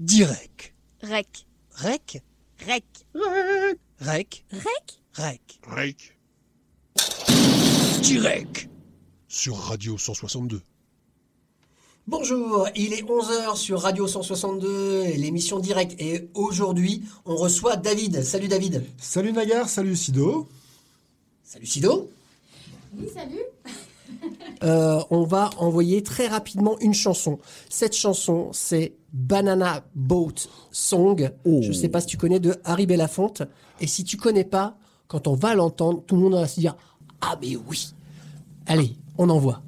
[0.00, 0.72] Direct.
[1.02, 1.44] Rec.
[1.74, 2.22] Rec.
[2.66, 2.84] Rec?
[3.14, 3.84] Rec.
[4.00, 4.44] Rec.
[5.12, 5.60] Rec?
[5.66, 6.18] Rec.
[8.00, 8.70] Direct.
[9.28, 10.62] Sur Radio 162.
[12.06, 16.00] Bonjour, il est 11h sur Radio 162, l'émission directe.
[16.00, 18.22] Et aujourd'hui, on reçoit David.
[18.24, 18.82] Salut David.
[18.96, 20.48] Salut Nagar, salut Sido.
[21.44, 22.10] Salut Sido.
[22.96, 23.44] Oui, salut.
[24.62, 27.38] Euh, on va envoyer très rapidement une chanson.
[27.70, 30.34] Cette chanson, c'est Banana Boat
[30.70, 31.30] Song.
[31.46, 33.42] Je ne sais pas si tu connais de Harry Belafonte.
[33.80, 34.76] Et si tu connais pas,
[35.08, 36.76] quand on va l'entendre, tout le monde va se dire
[37.22, 37.94] Ah, mais oui.
[38.66, 39.62] Allez, on envoie.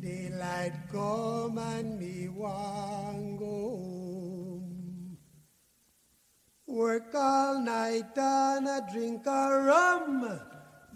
[0.00, 5.18] Daylight come and me want go home.
[6.66, 10.40] Work all night and a drink a rum.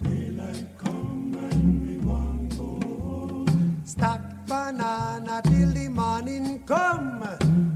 [0.02, 3.82] Daylight come and me want go home.
[3.84, 7.71] Stack banana till the morning come.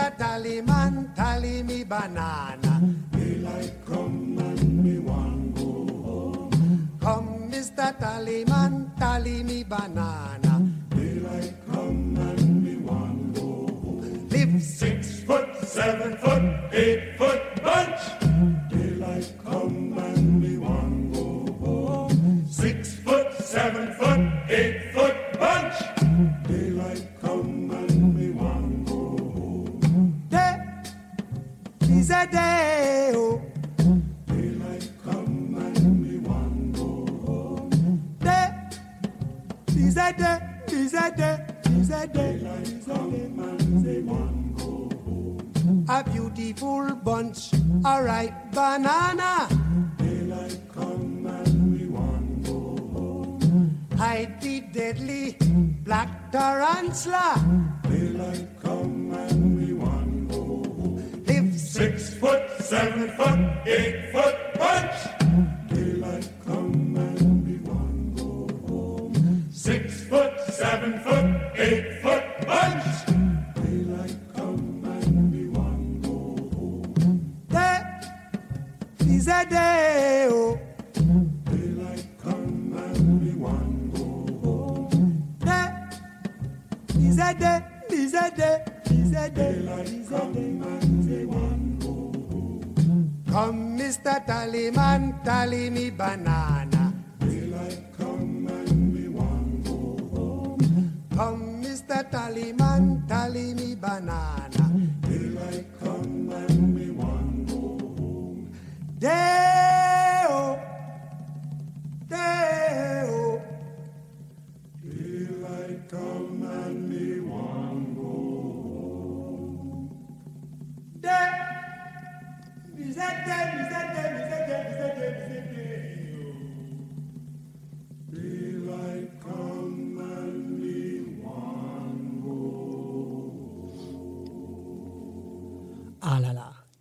[0.00, 0.16] Mr.
[0.16, 2.96] Tallyman, tally me banana.
[3.12, 5.70] Daylight come and me want go
[6.02, 6.98] home.
[7.02, 7.92] Come, Mr.
[8.00, 10.72] Tallyman, tally me banana.
[10.88, 14.28] Daylight come and me want go home.
[14.30, 18.00] Live six foot, seven foot, eight foot bunch.
[18.70, 22.46] Daylight come and me want go home.
[22.48, 23.89] Six foot, seven
[32.00, 33.12] is a day.
[33.14, 33.42] Oh.
[34.26, 36.90] Daylight come and me want go
[37.26, 38.16] home.
[38.18, 38.48] Day
[39.76, 40.38] is a day.
[40.68, 41.36] Is a day.
[41.78, 42.38] Is a day.
[42.38, 45.86] Daylight come and me want go home.
[45.88, 47.52] A beautiful bunch,
[47.84, 49.48] a ripe banana.
[49.98, 52.60] Daylight come and we want go
[52.94, 53.86] home.
[53.98, 55.36] Hide the deadly
[55.84, 57.28] black tarantula.
[57.82, 58.49] Daylight
[62.70, 65.09] seven foot, eight foot bunch.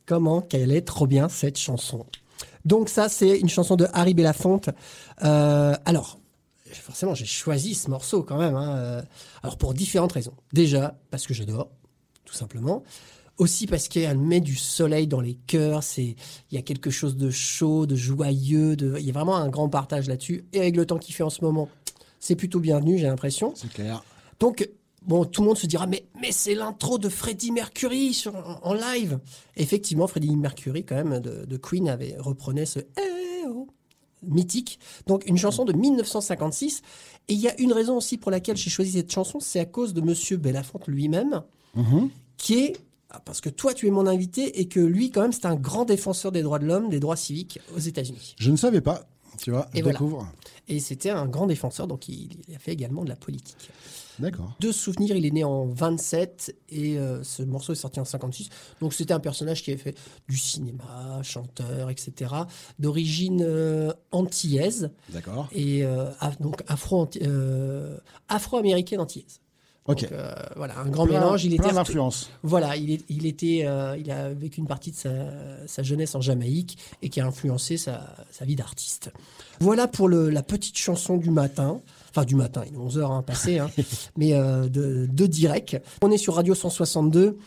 [0.09, 2.03] Comment qu'elle est trop bien cette chanson.
[2.65, 4.71] Donc ça, c'est une chanson de Harry Belafonte.
[5.23, 6.17] Euh, alors,
[6.73, 8.55] forcément, j'ai choisi ce morceau quand même.
[8.55, 9.01] hein, euh,
[9.43, 10.33] alors pour différentes raisons.
[10.51, 11.69] Déjà, parce que j'adore,
[12.25, 12.81] tout simplement.
[13.37, 15.83] Aussi parce qu'elle met du soleil dans les cœurs.
[15.83, 16.15] C'est,
[16.49, 18.75] il y a quelque chose de chaud, de joyeux.
[18.75, 20.43] De, il y a vraiment un grand partage là-dessus.
[20.53, 21.69] Et avec le temps qu'il fait en ce moment,
[22.19, 23.53] c'est plutôt bienvenu, j'ai l'impression.
[23.55, 24.03] C'est clair.
[24.39, 24.67] Donc,
[25.01, 28.59] bon, tout le monde se dira, mais, mais c'est l'intro de Freddie Mercury sur, en,
[28.63, 29.19] en live.
[29.55, 33.67] Effectivement, Freddie Mercury, quand même, de, de Queen, avait reprenait ce Eh oh
[34.23, 34.79] mythique.
[35.07, 36.81] Donc, une chanson de 1956.
[37.29, 39.65] Et il y a une raison aussi pour laquelle j'ai choisi cette chanson, c'est à
[39.65, 41.43] cause de Monsieur Belafonte lui-même,
[42.37, 42.77] qui est
[43.11, 45.55] ah, parce que toi, tu es mon invité et que lui, quand même, c'est un
[45.55, 48.35] grand défenseur des droits de l'homme, des droits civiques aux États-Unis.
[48.37, 49.07] Je ne savais pas,
[49.39, 49.97] tu vois, Et je voilà.
[49.97, 50.27] découvre.
[50.67, 53.69] Et c'était un grand défenseur, donc il, il a fait également de la politique.
[54.19, 54.53] D'accord.
[54.59, 58.49] De souvenir, il est né en 27 et euh, ce morceau est sorti en 56.
[58.81, 59.95] Donc c'était un personnage qui avait fait
[60.27, 62.33] du cinéma, chanteur, etc.
[62.79, 65.47] D'origine euh, antillaise D'accord.
[65.53, 67.07] et euh, af- donc afro
[68.27, 69.39] afro-américaine antillaise.
[69.85, 70.03] Ok.
[70.11, 71.45] Euh, voilà, un grand Plein- mélange.
[71.45, 72.29] Il plein était d'influences.
[72.43, 75.09] voilà, il, est, il était, euh, il a vécu une partie de sa,
[75.65, 79.11] sa jeunesse en Jamaïque et qui a influencé sa, sa vie d'artiste.
[79.59, 81.81] Voilà pour le, la petite chanson du matin.
[82.09, 83.69] Enfin, du matin, il est 11h hein, passé, hein,
[84.17, 85.77] mais euh, de, de direct.
[86.01, 87.37] On est sur Radio 162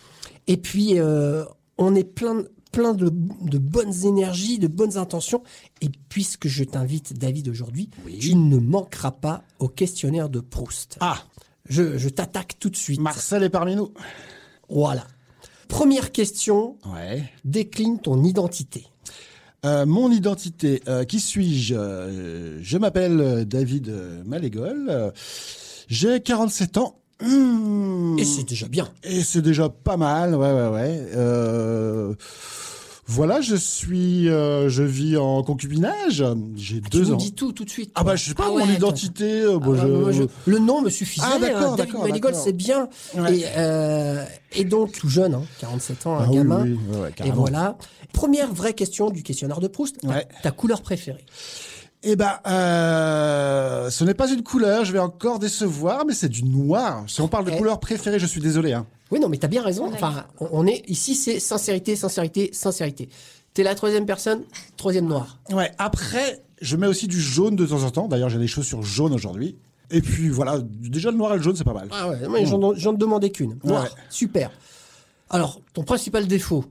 [0.47, 1.45] et puis euh,
[1.79, 3.11] on est plein, plein de,
[3.43, 5.43] de bonnes énergies, de bonnes intentions.
[5.81, 10.97] Et puisque je t'invite, David, aujourd'hui, tu ne manqueras pas au questionnaire de Proust.
[11.01, 11.19] Ah,
[11.69, 13.01] Je, je t'attaque tout de suite.
[13.01, 13.93] Marcel est parmi nous.
[14.69, 15.07] Voilà.
[15.69, 17.25] Première question, Ouais.
[17.45, 18.87] décline ton identité.
[19.65, 23.95] Euh, mon identité, euh, qui suis-je Euh, Je m'appelle David
[24.25, 25.13] Malégol.
[25.89, 26.99] J'ai 47 ans.
[27.21, 28.19] Mmh.
[28.19, 28.89] Et c'est déjà bien.
[29.05, 32.17] Et c'est déjà pas mal, ouais, ouais, ouais.
[33.15, 36.25] Voilà, je suis, euh, je vis en concubinage.
[36.57, 37.17] J'ai Tu deux nous ans.
[37.17, 37.91] dis tout tout de suite.
[37.95, 38.13] Ah toi.
[38.13, 39.43] bah je sais pas Ah mon identité.
[39.43, 41.27] euh, bon, Ah, je- moi, je- Le nom me suffisait.
[41.31, 42.89] Ah, d'accord, d'accord, c'est bien.
[43.15, 43.39] Ouais.
[43.41, 44.25] Et, euh,
[44.55, 46.63] et donc, tout jeune, hein, 47 ans, un Ah oui, gamin.
[46.65, 47.77] oui, ouais, ouais, et voilà.
[48.15, 49.97] Première vraie question du questionnaire de Proust.
[50.43, 51.25] Ta, couleur préférée?
[52.05, 54.85] Eh ben, euh, ce n'est pas une couleur.
[54.85, 57.05] Je vais encore décevoir, mais c'est du noir.
[57.07, 57.59] Si on parle de Eh.
[57.59, 58.73] couleur préférée, je suis désolé.
[58.73, 58.87] Hein.
[59.13, 59.89] Oui, non, mais t'as bien raison.
[59.93, 63.09] Enfin, on, on est ici, c'est sincérité, sincérité, sincérité.
[63.55, 64.43] T'es la troisième personne,
[64.77, 65.39] troisième noir.
[65.53, 65.71] Ouais.
[65.79, 68.09] Après, je mets aussi du jaune de temps en temps.
[68.09, 69.57] D'ailleurs, j'ai des chaussures jaunes aujourd'hui.
[69.91, 71.89] Et puis voilà, déjà le noir et le jaune, c'est pas mal.
[71.93, 73.59] Ah ouais, mais j'en j'en demandais qu'une.
[73.63, 73.89] Noir, Ouais.
[74.09, 74.51] super.
[75.29, 76.65] Alors, ton principal défaut,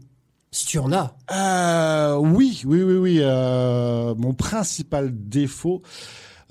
[0.50, 3.18] si tu en as, Euh, oui, oui, oui, oui.
[3.22, 5.84] euh, mon principal défaut,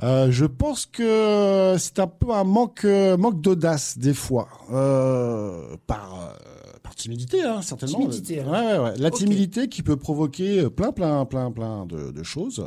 [0.03, 5.77] euh, je pense que c'est un peu un manque, euh, manque d'audace des fois, euh,
[5.87, 6.35] par,
[6.83, 7.99] par timidité, hein, certainement.
[7.99, 8.51] Timidité, hein.
[8.51, 8.99] Ouais, ouais, ouais.
[8.99, 12.65] La timidité qui peut provoquer plein, plein, plein, plein de, de choses.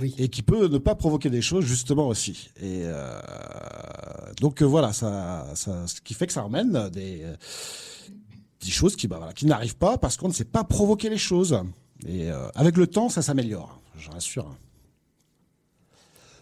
[0.00, 0.14] oui.
[0.18, 2.50] et qui peut ne pas provoquer des choses justement aussi.
[2.60, 3.18] Et euh,
[4.40, 7.22] donc voilà, ça, ça, ce qui fait que ça ramène des,
[8.60, 11.18] des choses qui, bah, voilà, qui n'arrivent pas parce qu'on ne sait pas provoquer les
[11.18, 11.58] choses.
[12.06, 14.54] Et avec le temps, ça s'améliore, je rassure.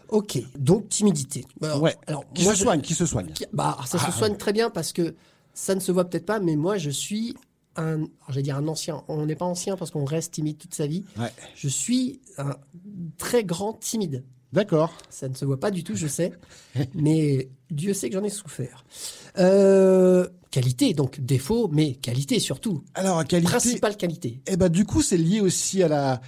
[0.09, 1.45] Ok, donc timidité.
[1.61, 1.95] Alors, ouais.
[2.07, 3.31] Alors, qui moi, se je- soigne, qui se soigne?
[3.33, 5.15] qui- Bah, ça se Ah, soigne très bien parce que
[5.53, 7.35] ça ne se voit peut-être pas, mais moi, je suis
[7.77, 9.03] un, alors, j'allais dire un ancien.
[9.07, 11.03] On n'est pas ancien parce qu'on reste timide toute sa vie.
[11.17, 11.31] Ouais.
[11.55, 12.55] Je suis un
[13.17, 14.23] très grand timide.
[14.53, 14.93] D'accord.
[15.09, 16.31] Ça ne se voit pas du tout, je sais,
[16.93, 18.85] mais Dieu sait que j'en ai souffert.
[19.37, 22.83] Euh, qualité, donc défaut, mais qualité surtout.
[22.93, 23.49] Alors, qualité.
[23.49, 24.41] Principale qualité.
[24.47, 26.21] Eh ben, du coup, c'est lié aussi à la,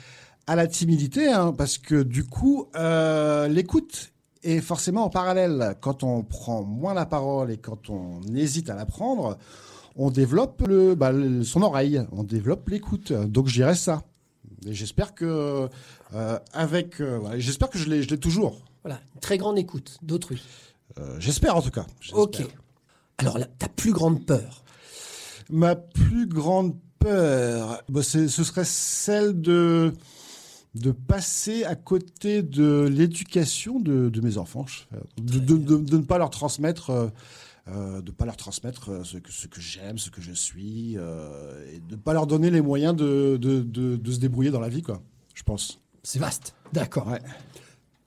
[0.47, 4.11] à la timidité, hein, parce que du coup, euh, l'écoute
[4.43, 5.75] est forcément en parallèle.
[5.81, 9.37] Quand on prend moins la parole et quand on hésite à la prendre,
[9.95, 13.11] on développe le, bah, le- son oreille, on développe l'écoute.
[13.11, 14.03] Donc, je dirais ça.
[14.65, 15.67] Et j'espère que,
[16.13, 18.61] euh, avec, euh, j'espère que je l'ai, je l'ai toujours.
[18.83, 20.41] Voilà, une très grande écoute d'autrui.
[21.19, 21.85] J'espère en tout cas.
[22.13, 22.41] Ok.
[23.19, 24.63] Alors, la- ta plus grande peur
[25.49, 29.93] Ma plus grande peur, bah, ce serait celle de
[30.77, 34.83] de passer à côté de l'éducation de, de mes enfants, je-
[35.21, 37.07] de, de, de- de ne pas leur transmettre, euh,
[37.69, 40.95] euh, de pas leur transmettre euh, ce que, ce que j'aime, ce que je suis,
[40.97, 44.51] euh, et de ne pas leur donner les moyens de, de, de, de se débrouiller
[44.51, 45.01] dans la vie, quoi.
[45.33, 45.79] Je pense.
[46.03, 46.55] C'est vaste.
[46.73, 47.07] D'accord.
[47.07, 47.21] Ouais.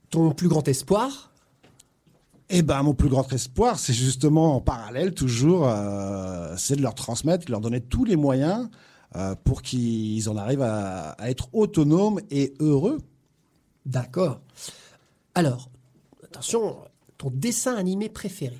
[0.09, 1.31] Ton plus grand espoir?
[2.53, 6.95] Eh ben, mon plus grand espoir, c'est justement en parallèle toujours, euh, c'est de leur
[6.95, 8.67] transmettre, de leur donner tous les moyens euh,
[9.43, 12.99] pour qu'ils en arrivent à, à être autonomes et heureux.
[13.85, 14.39] D'accord.
[15.35, 15.69] Alors,
[16.23, 16.77] attention,
[17.17, 18.57] ton dessin animé préféré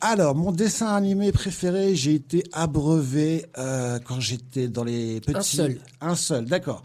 [0.00, 5.36] Alors, mon dessin animé préféré, j'ai été abreuvé euh, quand j'étais dans les petits.
[5.36, 5.80] Un seul.
[6.00, 6.82] Un seul, d'accord.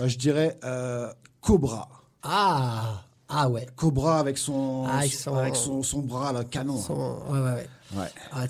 [0.00, 1.88] Euh, je dirais euh, Cobra.
[2.22, 3.66] Ah Ah ouais.
[3.76, 6.80] Cobra avec son, Ah, avec son- avec son, son bras, le canon.
[6.80, 7.66] Son- Ouais, ouais, ouais.
[7.96, 8.08] Ouais.
[8.32, 8.44] Ah,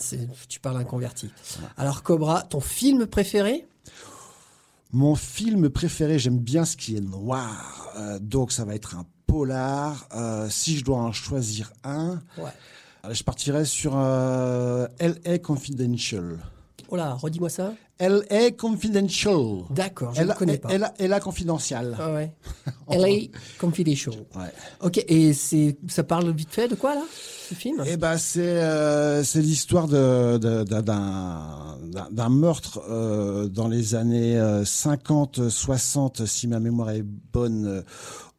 [0.48, 1.30] tu parles un converti.
[1.76, 3.66] Alors, Cobra, ton film préféré?
[4.92, 7.90] Mon film préféré, j'aime bien ce qui est noir.
[7.96, 10.08] Euh, donc, ça va être un polar.
[10.14, 12.50] Euh, si je dois en choisir un, Ouais.
[13.04, 15.38] euh, je partirais sur euh, L.A.
[15.38, 16.38] Confidential.
[16.90, 17.74] Oh là, redis-moi ça.
[17.98, 18.50] L.A.
[18.52, 19.64] Confidential.
[19.70, 20.34] D'accord, je ne L.A.
[20.34, 20.68] connais pas.
[20.70, 20.94] L.A.
[20.98, 21.20] L.A.
[21.20, 21.96] Confidential.
[22.00, 22.32] Ah ouais.
[22.90, 23.26] LA
[23.58, 24.14] Confidential.
[24.36, 24.52] Ouais.
[24.82, 27.02] Ok, et c'est, ça parle vite fait de quoi là,
[27.48, 27.82] ce film?
[27.86, 31.76] Eh ben c'est euh, c'est l'histoire de de- d'un
[32.10, 37.02] d'un meurtre euh, dans les années euh, 50 60 si ma mémoire est
[37.32, 37.82] bonne euh,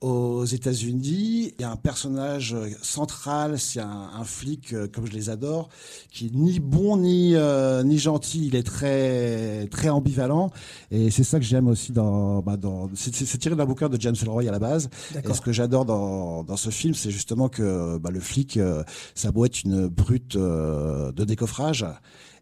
[0.01, 1.53] aux États-Unis.
[1.57, 5.29] Il y a un personnage euh, central, c'est un, un flic euh, comme je les
[5.29, 5.69] adore,
[6.11, 8.47] qui est ni bon ni euh, ni gentil.
[8.47, 10.51] Il est très très ambivalent.
[10.91, 14.15] Et c'est ça que j'aime aussi dans, bah, dans c'est, tiré d'un bouquin de James
[14.21, 14.89] Ellroy à la base.
[15.15, 18.83] Et ce que j'adore dans, dans ce film, c'est justement que bah, le flic, euh,
[19.15, 21.85] ça doit être une brute euh, de décoffrage.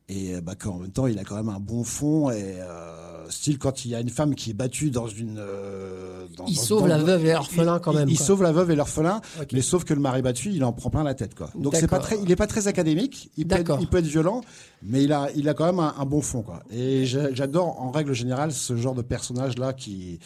[0.10, 2.30] Et bah, qu'en même temps, il a quand même un bon fond.
[2.32, 5.36] Et euh, style, quand il y a une femme qui est battue dans une.
[5.38, 8.08] euh, dans- Il dans- sauve dans- la veuve et l'orphelin quand même.
[8.08, 8.26] Il, quoi.
[8.26, 9.48] sauve la veuve et l'orphelin, Ok.
[9.52, 11.50] mais sauf que le mari battu, il en prend plein la tête, quoi.
[11.56, 13.32] Donc c'est pas très, il est pas très académique.
[13.36, 14.40] Il peut, être, il peut être violent,
[14.82, 16.62] mais il a, il a quand même un, un bon fond, quoi.
[16.72, 20.20] Et j'a- j'adore, en règle générale, ce genre de personnages là qui,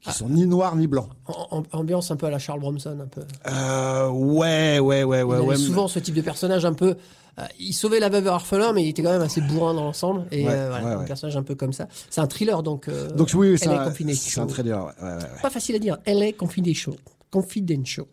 [0.00, 1.08] qui sont ni noirs ni blancs.
[1.70, 3.22] Ambiance un peu à la Charles Bronson, un peu.
[3.46, 5.56] Euh, ouais, ouais, ouais, ouais, ouais.
[5.56, 6.96] souvent ce type de personnage un peu.
[7.40, 9.84] Euh, il sauvait la veuve et l'orphelin, mais il était quand même assez bourrin dans
[9.84, 10.26] l'ensemble.
[10.30, 11.04] Et Ouais, euh, voilà, ouais, un ouais.
[11.06, 11.88] personnage un peu comme ça.
[12.10, 12.88] C'est un thriller, donc.
[12.88, 13.90] euh, Donc oui, c'est un, un
[15.02, 15.18] ouais.
[15.42, 15.98] Pas facile à dire.
[16.06, 16.96] LA Confidential.
[17.30, 18.06] Confidential.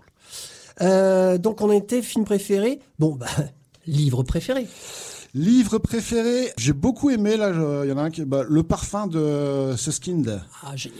[0.81, 2.79] Euh, donc on était film préféré.
[3.00, 3.25] Bon, bah,
[3.88, 4.67] livre préféré.
[5.34, 7.51] Livre préféré, j'ai beaucoup aimé là.
[7.84, 10.41] Il y en a un qui, bah, le parfum de Suskind.
[10.63, 11.00] Ah, génial.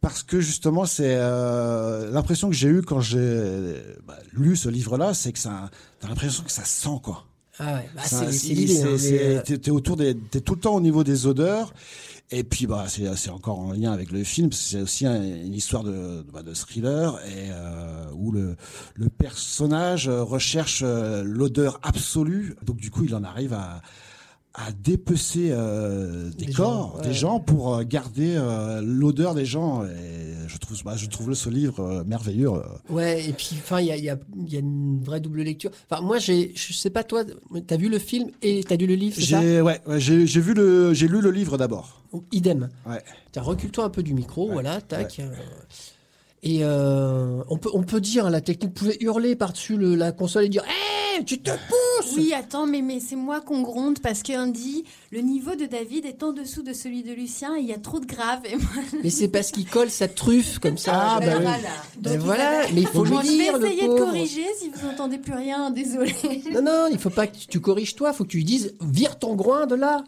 [0.00, 3.74] parce que justement c'est euh, l'impression que j'ai eue quand j'ai
[4.06, 7.24] bah, lu ce livre-là, c'est que ça, t'as l'impression que ça sent quoi.
[7.64, 8.32] Ah ouais, bah, c'est
[9.60, 11.72] T'es autour des, t'es tout le temps au niveau des odeurs.
[12.34, 15.52] Et puis bah c'est c'est encore en lien avec le film, c'est aussi un- une
[15.52, 18.56] histoire de bah, de thriller et euh, où le
[18.94, 22.56] le personnage recherche euh, l'odeur absolue.
[22.64, 23.82] Donc du coup il en arrive à
[24.54, 27.08] à dépecer euh, des, Des corps, gens, ouais.
[27.08, 29.84] des gens pour euh, garder euh, l'odeur des gens.
[29.84, 32.50] Et je trouve bah, je trouve ce livre merveilleux.
[32.90, 35.20] Ouais, et puis enfin, il y a, il y, a, il y a une vraie
[35.20, 35.70] double lecture.
[35.90, 37.24] Enfin, moi, j'ai, je sais pas toi,
[37.66, 39.40] t'as vu le film et t'as lu le livre, c'est ça?
[39.40, 42.02] J'ai ouais, ouais, j'ai j'ai vu le j'ai lu le livre d'abord.
[42.30, 42.68] Idem.
[42.86, 43.02] Ouais.
[43.32, 45.18] Tiens, recule-toi un peu du micro, voilà, tac.
[46.44, 50.44] Et euh, on peut, on peut dire, la technique pouvait hurler par-dessus le- la console
[50.44, 52.16] et dire, hé, tu te pousses.
[52.16, 54.82] Oui, attends, mais, mais c'est moi qu'on gronde parce qu'on dit
[55.12, 57.78] le niveau de David est en dessous de celui de Lucien et il y a
[57.78, 58.40] trop de grave.
[58.44, 58.66] Et moi,
[59.04, 60.92] Mais c'est parce qu'il colle sa truffe comme ça.
[60.94, 61.46] Ah, bah oui.
[62.00, 64.88] Ben voilà, mais il faut le je vais dire, le essayer de corriger si vous
[64.88, 66.12] entendez plus rien, désolé.
[66.52, 68.74] Non, non, il faut pas que tu corriges toi, il faut que tu lui dises
[68.80, 70.02] vire ton groin de là.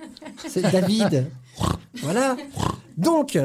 [0.48, 1.26] C'est David.
[2.02, 2.36] voilà.
[2.96, 3.38] Donc,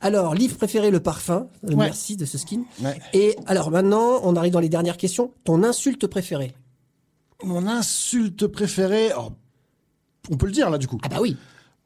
[0.00, 1.48] alors, livre préféré, le parfum.
[1.64, 1.86] Euh, Ouais.
[1.86, 2.62] Merci de ce skin.
[2.82, 2.98] Ouais.
[3.12, 5.32] Et alors maintenant, on arrive dans les dernières questions.
[5.44, 6.52] Ton insulte préférée
[7.44, 9.30] Mon insulte préférée, oh,
[10.30, 10.98] on peut le dire là du coup.
[11.02, 11.36] Ah bah oui.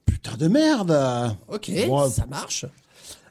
[0.07, 1.37] Putain de merde.
[1.49, 1.71] Ok,
[2.11, 2.67] ça marche.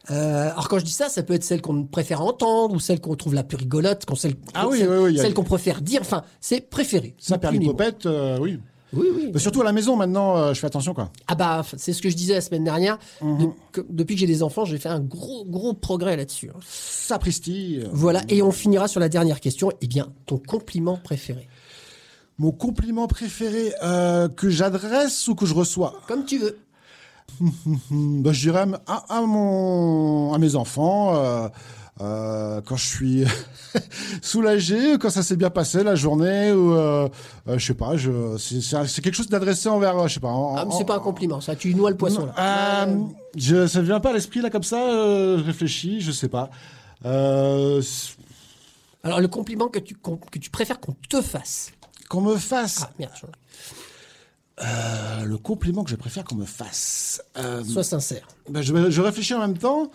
[0.10, 3.00] Euh, alors quand je dis ça, ça peut être celle qu'on préfère entendre ou celle
[3.00, 5.44] qu'on trouve la plus rigolote, qu'on celle, Ah oui, celle, oui, oui, a- celle qu'on
[5.44, 6.02] préfère dire.
[6.02, 7.16] Enfin, c'est préféré.
[7.20, 8.60] Ça perd l'hypopète, euh, oui.
[8.94, 9.32] Oui, oui.
[9.34, 11.12] Mais surtout à la maison maintenant, euh, je fais attention quoi.
[11.28, 13.00] Ah bah, c'est ce que je disais la semaine dernière.
[13.22, 13.38] Mhm.
[13.40, 16.50] De- que- depuis que j'ai des enfants, j'ai fait un gros, gros progrès là-dessus.
[16.54, 16.60] hein.
[16.68, 17.80] Sapristi.
[17.82, 19.72] euh, Voilà, et on finira sur la dernière question.
[19.82, 21.48] Eh bien, ton compliment préféré.
[22.38, 25.94] Mon compliment préféré euh, que j'adresse ou que je reçois?
[26.08, 26.58] Comme tu veux.
[27.92, 31.16] Bah, Je dirais à, à mon, à mes enfants.
[32.02, 33.24] Euh, quand je suis
[34.22, 37.08] soulagé, quand ça s'est bien passé la journée, ou euh,
[37.48, 40.30] euh, je sais pas, je, c'est, quelque chose d'adressé envers, euh, je sais pas.
[40.30, 41.56] en- Ah, mais en- c'est pas un compliment, ça.
[41.56, 42.34] Tu noies le poisson, là.
[43.38, 44.78] Je, ça ne vient pas à l'esprit là comme ça,
[45.38, 46.50] je réfléchis, je sais pas.
[49.04, 51.72] Alors, le compliment que tu, qu'on- que tu préfères qu'on te fasse.
[52.10, 52.80] qu'on me fasse.
[52.84, 53.26] Ah, merde, je-
[55.26, 57.24] le compliment que je préfère qu'on me fasse.
[57.64, 58.28] Sois sincère.
[58.50, 59.90] ben, je, je réfléchis en même temps.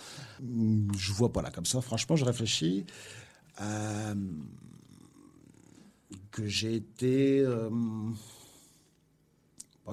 [0.96, 2.84] Je vois pas là comme ça, franchement, je réfléchis.
[3.60, 4.14] Euh,
[6.30, 7.40] que j'ai été.
[7.40, 7.70] euh,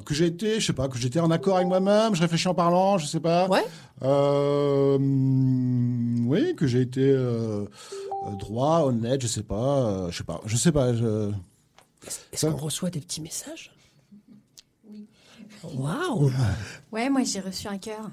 [0.05, 2.55] que j'ai été, je sais pas, que j'étais en accord avec moi-même, je réfléchis en
[2.55, 3.47] parlant, je sais pas.
[3.47, 3.63] Ouais
[4.01, 7.15] Euh, oui, que j'ai été
[8.39, 10.93] droit, honnête, je sais pas, euh, je sais pas, je sais pas.
[10.93, 11.31] Je...
[12.31, 13.71] Est-ce qu'on reçoit des petits messages?
[14.89, 15.07] Oui.
[15.75, 16.31] Waouh
[16.91, 18.09] Ouais, moi j'ai reçu un cœur.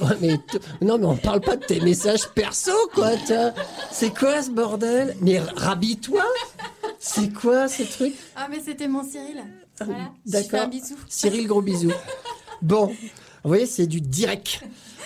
[0.00, 3.10] Ouais, mais t- Non, mais on parle pas de tes messages perso, quoi.
[3.26, 3.52] t'as-
[3.90, 5.16] C'est quoi ce bordel?
[5.20, 6.22] Mais rhabille-toi
[6.98, 9.42] C'est quoi ces trucs Ah, mais c'était mon Cyril.
[9.80, 10.68] Voilà, je fais D'accord.
[10.68, 10.96] bisou.
[11.08, 11.92] Cyril, gros bisous.
[12.62, 12.94] Bon, vous
[13.44, 14.60] voyez, c'est du direct.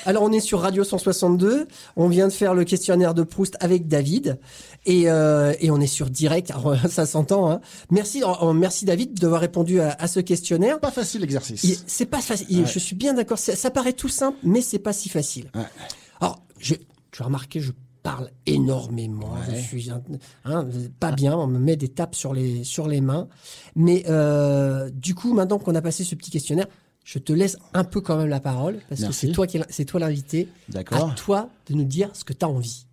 [0.04, 1.66] Alors, on est sur Radio 162.
[1.96, 4.38] On vient de faire le questionnaire de Proust avec David.
[4.84, 6.50] Et, euh, et on est sur direct.
[6.50, 7.50] Alors, ça s'entend.
[7.50, 7.60] Hein.
[7.90, 10.80] Merci, oh, merci David d'avoir répondu à, à ce questionnaire.
[10.80, 11.84] Pas facile l'exercice.
[11.86, 12.60] C'est pas facile.
[12.62, 12.66] Ouais.
[12.66, 13.38] Je suis bien d'accord.
[13.38, 15.50] Ça, ça paraît tout simple, mais c'est pas si facile.
[15.54, 15.62] Ouais.
[16.20, 16.74] Alors, je,
[17.10, 19.34] tu as remarqué, je parle énormément.
[19.48, 20.02] Je suis un-
[20.44, 20.66] hein,
[20.98, 21.36] pas bien.
[21.36, 23.28] On me met des tapes sur les sur les mains.
[23.76, 26.66] Mais euh, du coup, maintenant qu'on a passé ce petit questionnaire,
[27.04, 29.66] je te laisse un peu quand même la parole parce que c'est toi qui est-
[29.70, 30.48] c'est toi l'invité.
[30.68, 31.10] D'accord.
[31.10, 32.86] À toi de nous dire ce que tu as envie.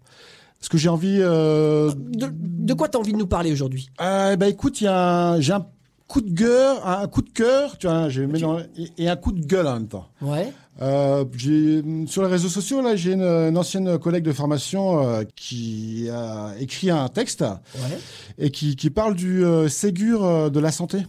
[0.61, 3.89] Est-ce que j'ai envie euh, De, de quoi tu as envie de nous parler aujourd'hui?
[4.01, 5.65] Euh, bah écoute, il y a j'ai un,
[6.07, 9.15] coup de cœur, un coup de cœur, tu vois, j'ai mis dans- et, et un
[9.15, 10.07] coup de gueule en même temps.
[10.21, 10.51] Ouais.
[10.81, 15.23] Euh, j'ai sur les réseaux sociaux là, j'ai une, une ancienne collègue de formation euh,
[15.35, 17.97] qui a écrit un texte Ouais.
[18.37, 20.99] et qui, qui parle du euh, Ségur de la santé.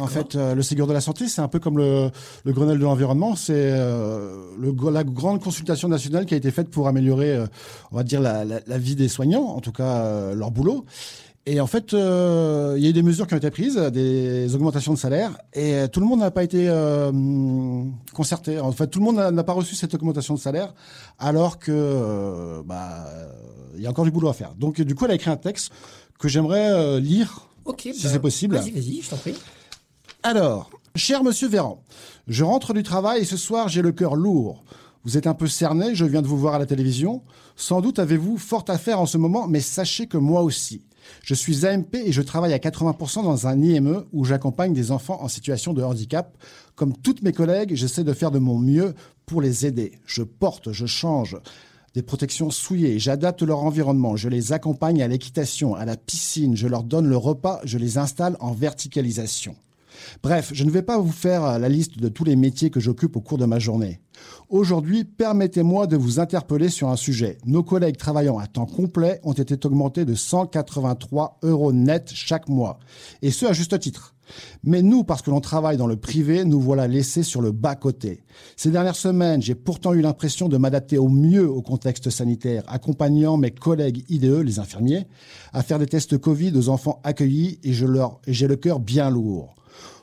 [0.00, 2.10] En fait, euh, le Ségur de la santé, c'est un peu comme le,
[2.44, 3.36] le Grenelle de l'environnement.
[3.36, 7.46] C'est euh, le, la grande consultation nationale qui a été faite pour améliorer, euh,
[7.90, 10.84] on va dire, la, la, la vie des soignants, en tout cas euh, leur boulot.
[11.44, 14.54] Et en fait, euh, il y a eu des mesures qui ont été prises, des
[14.54, 17.10] augmentations de salaire, et euh, tout le monde n'a pas été euh,
[18.14, 18.60] concerté.
[18.60, 20.72] En fait, tout le monde n'a- pas reçu cette augmentation de salaire,
[21.18, 23.06] alors que euh, bah,
[23.74, 24.54] il y a encore du boulot à faire.
[24.56, 25.72] Donc, du coup, elle a écrit un texte
[26.20, 27.82] que j'aimerais euh, lire Ok.
[27.92, 28.56] Si c'est possible.
[28.56, 29.34] Vas-y, vas-y, je t'en prie.
[30.22, 31.82] Alors, cher monsieur Véran,
[32.28, 34.62] je rentre du travail et ce soir j'ai le cœur lourd.
[35.04, 37.22] Vous êtes un peu cerné, je viens de vous voir à la télévision.
[37.56, 40.82] Sans doute avez-vous fort à faire en ce moment, mais sachez que moi aussi.
[41.24, 45.20] Je suis AMP et je travaille à 80% dans un IME où j'accompagne des enfants
[45.20, 46.36] en situation de handicap.
[46.76, 48.94] Comme toutes mes collègues, j'essaie de faire de mon mieux
[49.26, 49.98] pour les aider.
[50.06, 51.36] Je porte, je change
[51.94, 56.68] des protections souillées, j'adapte leur environnement, je les accompagne à l'équitation, à la piscine, je
[56.68, 59.56] leur donne le repas, je les installe en verticalisation.
[60.22, 63.16] Bref, je ne vais pas vous faire la liste de tous les métiers que j'occupe
[63.16, 64.00] au cours de ma journée.
[64.48, 67.38] Aujourd'hui, permettez-moi de vous interpeller sur un sujet.
[67.46, 72.78] Nos collègues travaillant à temps complet ont été augmentés de 183 euros net chaque mois.
[73.22, 74.14] Et ce, à juste titre.
[74.64, 78.22] Mais nous, parce que l'on travaille dans le privé, nous voilà laissés sur le bas-côté.
[78.56, 83.36] Ces dernières semaines, j'ai pourtant eu l'impression de m'adapter au mieux au contexte sanitaire, accompagnant
[83.36, 85.06] mes collègues IDE, les infirmiers,
[85.52, 89.54] à faire des tests Covid aux enfants accueillis et j'ai le cœur bien lourd.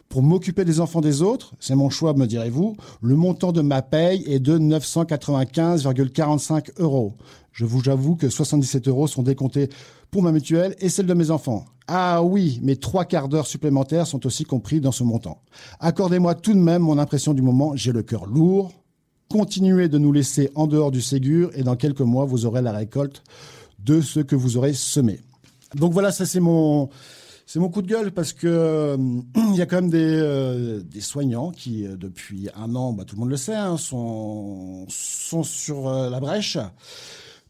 [0.09, 3.83] Pour m'occuper des enfants des autres, c'est mon choix, me direz-vous, le montant de ma
[3.83, 7.15] paye est de 995,45 euros.
[7.51, 9.69] Je vous avoue que 77 euros sont décomptés
[10.09, 11.65] pour ma mutuelle et celle de mes enfants.
[11.87, 15.43] Ah oui, mes trois quarts d'heure supplémentaires sont aussi compris dans ce montant.
[15.79, 18.71] Accordez-moi tout de même mon impression du moment, j'ai le cœur lourd.
[19.29, 22.71] Continuez de nous laisser en dehors du Ségur et dans quelques mois, vous aurez la
[22.71, 23.21] récolte
[23.77, 25.19] de ce que vous aurez semé.
[25.75, 26.89] Donc voilà, ça c'est mon,
[27.51, 28.95] c'est mon coup de gueule parce que euh,
[29.35, 33.05] il y a quand même des, euh, des soignants qui, euh, depuis un an, bah,
[33.05, 36.59] tout le monde le sait, hein, sont, sont sur la brèche.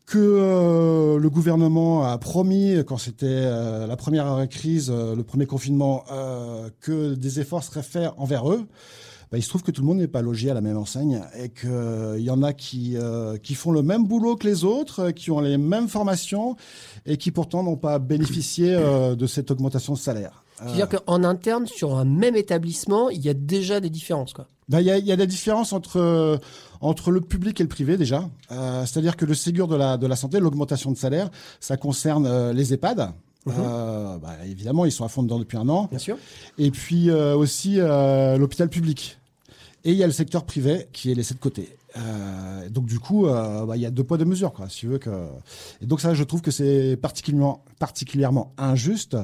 [0.06, 6.04] Que le gouvernement a promis, quand c'était la première crise, le premier confinement,
[6.82, 8.66] que des efforts seraient faits envers eux.
[9.32, 11.22] Bah, il se trouve que tout le monde n'est pas logé à la même enseigne
[11.38, 15.00] et qu'il y en a qui, euh, qui font le même boulot que les autres,
[15.00, 16.56] euh, qui ont les mêmes formations
[17.06, 20.44] et qui pourtant n'ont pas bénéficié euh, de cette augmentation de salaire.
[20.62, 24.34] Euh, C'est-à-dire qu'en interne, sur un même établissement, il y a déjà des différences.
[24.34, 24.48] Quoi.
[24.68, 26.38] bah, Il y, a, il y a des différences entre, euh,
[26.82, 28.28] entre le public et le privé déjà.
[28.52, 32.26] Euh, C'est-à-dire que le Ségur de la, de la santé, l'augmentation de salaire, ça concerne
[32.26, 33.12] euh, les EHPAD.
[33.48, 35.88] Euh, bah, évidemment, ils sont à fond dedans depuis un an.
[35.90, 36.18] Bien sûr.
[36.58, 39.18] Et puis euh, aussi euh, l'hôpital public.
[39.84, 41.79] Et il y a le secteur privé qui est laissé de côté.
[41.98, 44.70] Euh, donc du coup, euh, bah, il y a deux poids deux mesures, quoi.
[44.70, 45.10] Si tu veux que.
[45.82, 49.16] Et donc ça, je trouve que c'est particulièrement particulièrement injuste.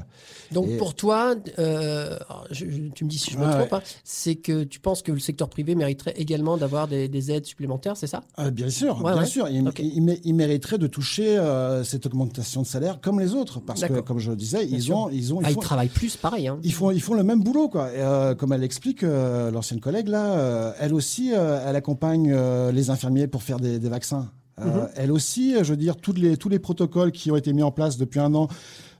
[0.51, 3.73] Donc Et- pour toi, euh, alors, je- je- tu me dis si je me trompe,
[3.73, 7.45] hein, c'est que tu penses que le secteur privé mériterait également d'avoir des, des aides
[7.45, 8.21] supplémentaires, c'est ça?
[8.37, 9.25] Ah, bien sûr, Ouais, bien ouais.
[9.27, 9.47] sûr.
[9.49, 11.37] Il, mériterait de toucher
[11.83, 14.83] cette augmentation de salaire comme les autres, parce que, comme je le disais, Bien ils
[14.83, 14.97] sûr.
[14.97, 16.47] ont, ils ont, Ah, ils ils font, travaillent plus, pareil.
[16.47, 16.59] Hein.
[16.63, 17.89] ils font, ils font le même boulot, quoi.
[17.93, 22.33] Et, comme elle explique, euh, l'ancienne collègue là, elle aussi, elle accompagne
[22.71, 24.31] les infirmiers pour faire des, des vaccins.
[24.59, 24.87] Euh, Mhm.
[24.95, 27.61] Elle aussi, euh, je veux dire, toutes les, tous les protocoles qui ont été mis
[27.63, 28.47] en place depuis un an,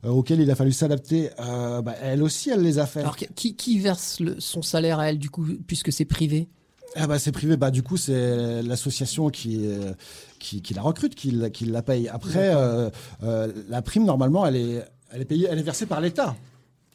[0.04, 3.00] euh, auxquels il a fallu s'adapter, euh, bah, elle aussi, elle les a fait.
[3.00, 6.50] Alors qui, qui verse le- son salaire à elle, du coup, puisque c'est privé?
[6.98, 9.92] Ah bah c'est privé, bah du coup c'est l'association qui, euh,
[10.40, 12.08] qui qui la recrute, qui, la- qui la paye.
[12.08, 12.90] Après euh,
[13.24, 16.36] euh, la prime normalement elle est elle est payée, elle est versée par l'État,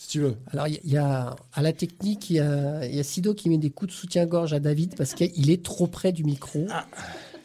[0.00, 0.34] si tu veux.
[0.50, 3.50] Alors, il y, a à la technique, il y a, il y a Sido qui
[3.50, 6.66] met des coups de soutien-gorge à David parce qu'il est trop près du micro.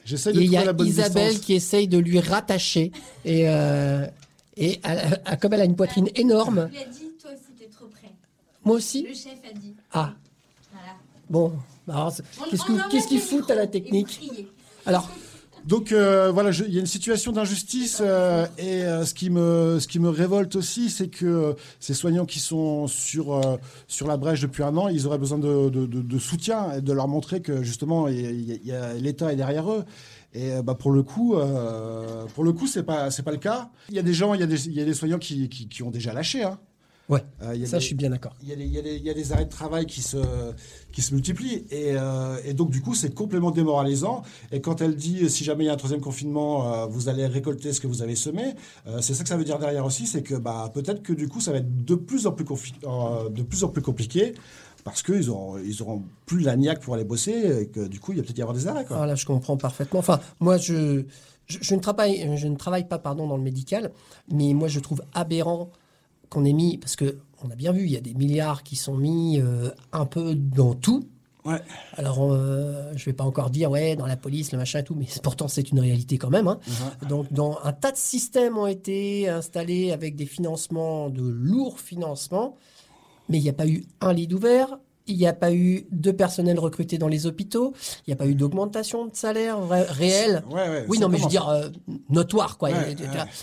[0.06, 1.46] J'essaie de et il y a Isabelle distance.
[1.46, 2.94] qui essaye de lui rattacher.
[3.26, 4.08] Et, euh,
[4.56, 7.88] et elle- comme elle a une poitrine énorme, Tu l'as dit, toi aussi, t'es trop
[7.88, 8.12] près.
[8.64, 9.02] moi aussi.
[9.04, 9.74] Le chef a dit.
[9.92, 10.14] Ah,
[10.72, 10.94] Voilà.
[11.30, 11.52] bon.
[12.90, 14.22] Qu'est-ce le foutent à la technique.
[14.86, 15.10] Alors,
[15.66, 19.80] Donc euh, voilà, il y a une situation d'injustice euh, et euh, ce qui me
[19.80, 23.42] ce qui me révolte aussi, c'est que ces soignants qui sont sur
[23.88, 27.42] sur la brèche depuis un an, ils auraient besoin de, soutien et de leur montrer
[27.42, 29.86] que justement l'État est derrière eux.
[30.34, 31.36] Et bah pour le coup,
[32.36, 33.70] pour le coup, c'est pas c'est pas le cas.
[33.90, 35.50] Il y a des gens, il y a des il y a des soignants qui
[35.50, 36.44] qui, qui ont déjà lâché.
[36.44, 36.60] Hein.
[37.08, 38.34] Ouais, Euh, il y a ça des- je suis bien d'accord.
[38.42, 40.18] il y, a des, y y a arrêts de travail qui se,
[40.92, 41.64] qui se multiplient.
[41.70, 44.24] Et, euh, et donc, du coup, c'est complètement démoralisant.
[44.52, 47.28] Et quand elle dit, si jamais il y a un troisième confinement, euh, vous allez
[47.28, 48.56] récolter ce que vous avez semé,
[49.02, 51.42] c'est ça que ça veut dire derrière aussi, c'est que bah, peut-être que du coup,
[51.42, 52.74] ça va être de plus en plus, confi-
[53.32, 54.34] de plus, en plus compliqué.
[54.84, 58.12] Parce qu'ils auront, ils auront plus la niaque pour aller bosser, et que du coup,
[58.12, 58.86] il y a peut-être y avoir des arrêts.
[58.86, 58.98] Quoi.
[58.98, 59.98] Voilà, je comprends parfaitement.
[60.00, 61.04] Enfin, moi, je,
[61.48, 63.92] je, je ne travaille, je ne travaille pas pardon, dans le médical,
[64.32, 65.72] mais moi, je trouve aberrant
[66.30, 68.76] qu'on ait mis, parce que on a bien vu, il y a des milliards qui
[68.76, 71.08] sont mis euh, un peu dans tout.
[71.44, 71.62] Ouais.
[71.94, 74.96] Alors, euh, je vais pas encore dire, ouais, dans la police, le machin et tout,
[74.96, 76.48] mais pourtant, c'est une réalité quand même.
[76.48, 76.60] hein.
[77.08, 82.56] Donc, dans un tas de systèmes ont été installés avec des financements, de lourds financements,
[83.30, 86.12] mais il n'y a pas eu un lit ouvert, il n'y a pas eu de
[86.12, 87.74] personnel recruté dans les hôpitaux,
[88.06, 90.44] il n'y a pas eu d'augmentation de salaire ré- réelle.
[90.50, 91.70] Ouais, ouais, Oui, non, mais je veux dire euh,
[92.10, 92.70] notoire, quoi.
[92.70, 92.96] Ouais,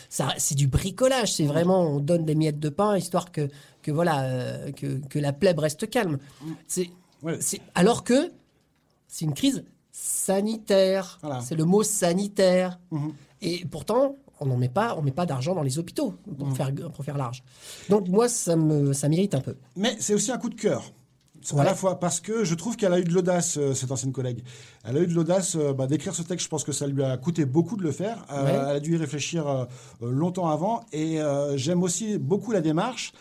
[0.09, 1.33] ça, c'est du bricolage.
[1.35, 3.49] C'est vraiment, on donne des miettes de pain histoire que,
[3.83, 6.19] que voilà, euh, que, que la plèbe reste calme.
[6.67, 6.91] C'est,
[7.23, 7.37] Ouais.
[7.41, 8.33] c'est, alors que
[9.07, 11.19] c'est une crise sanitaire.
[11.23, 11.41] Voilà.
[11.41, 12.81] C'est le mot sanitaire.
[12.91, 13.13] Mhm.
[13.43, 16.55] Et pourtant, on n'en met pas, on met pas d'argent dans les hôpitaux pour Mhm.
[16.57, 17.43] faire pour faire large.
[17.89, 19.55] Donc moi, ça me, ça m'irrite un peu.
[19.77, 20.83] Mais c'est aussi un coup de cœur.
[21.53, 21.61] Ouais.
[21.61, 24.13] À la fois parce que je trouve qu'elle a eu de l'audace, euh, cette ancienne
[24.13, 24.43] collègue.
[24.85, 26.45] Elle a eu de l'audace euh, bah, d'écrire ce texte.
[26.45, 28.25] Je pense que ça lui a coûté beaucoup de le faire.
[28.31, 28.51] Euh, Ouais.
[28.71, 29.69] Elle a dû y réfléchir
[30.01, 30.85] longtemps avant.
[30.93, 31.19] Et
[31.55, 33.13] j'aime aussi beaucoup la démarche.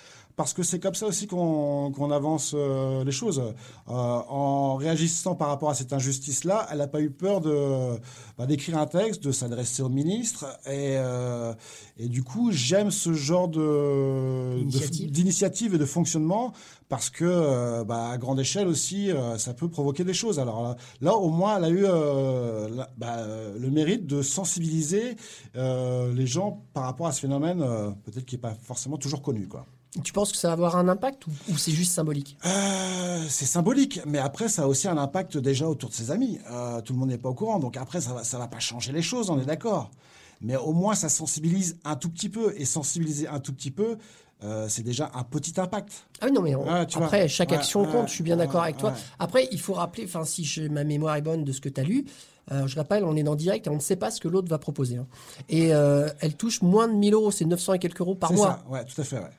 [0.41, 3.39] Parce que c'est comme ça aussi qu'on avance euh, les choses.
[3.39, 7.99] Euh, en réagissant par rapport à cette injustice-là, elle n'a pas eu peur de
[8.39, 10.45] bah, d'écrire un texte, de s'adresser au ministre.
[10.65, 11.53] Et, euh,
[11.99, 14.63] et du coup, j'aime ce genre de
[15.11, 16.53] d'initiative et de fonctionnement
[16.89, 20.39] parce que bah, à grande échelle aussi, ça peut provoquer des choses.
[20.39, 23.17] Alors là, là, au moins, elle a eu la- bah,
[23.59, 25.15] le mérite de sensibiliser
[25.53, 27.59] les gens par rapport à ce phénomène,
[28.05, 29.67] peut-être qui n'est pas forcément toujours connu, quoi.
[30.03, 32.37] Tu penses que ça va avoir un impact ou, ou c'est juste symbolique?
[32.45, 36.39] Euh, c'est symbolique, mais après ça a aussi un impact déjà autour de ses amis.
[36.49, 38.59] Euh, tout le monde n'est pas au courant, donc après ça va, ça va pas
[38.59, 39.91] changer les choses, on est d'accord.
[40.39, 43.97] Mais au moins ça sensibilise un tout petit peu, et sensibiliser un tout petit peu,
[44.43, 46.07] euh, c'est déjà un petit impact.
[46.21, 46.79] Ah oui, non, mais on- vois.
[47.03, 48.93] après, chaque action ouais, compte, je suis bien ouais, d'accord avec toi.
[49.19, 51.79] Après, il faut rappeler, enfin, si je- ma mémoire est bonne de ce que tu
[51.81, 52.05] as lu,
[52.51, 54.47] euh, je rappelle, on est dans direct et on ne sait pas ce que l'autre
[54.49, 54.97] va proposer.
[54.97, 55.05] hein.
[55.49, 58.35] Et euh, elle touche moins de 1000 euros, c'est 900 et quelques euros par C'est
[58.37, 59.29] mois, ça, ouais, tout à fait, ouais.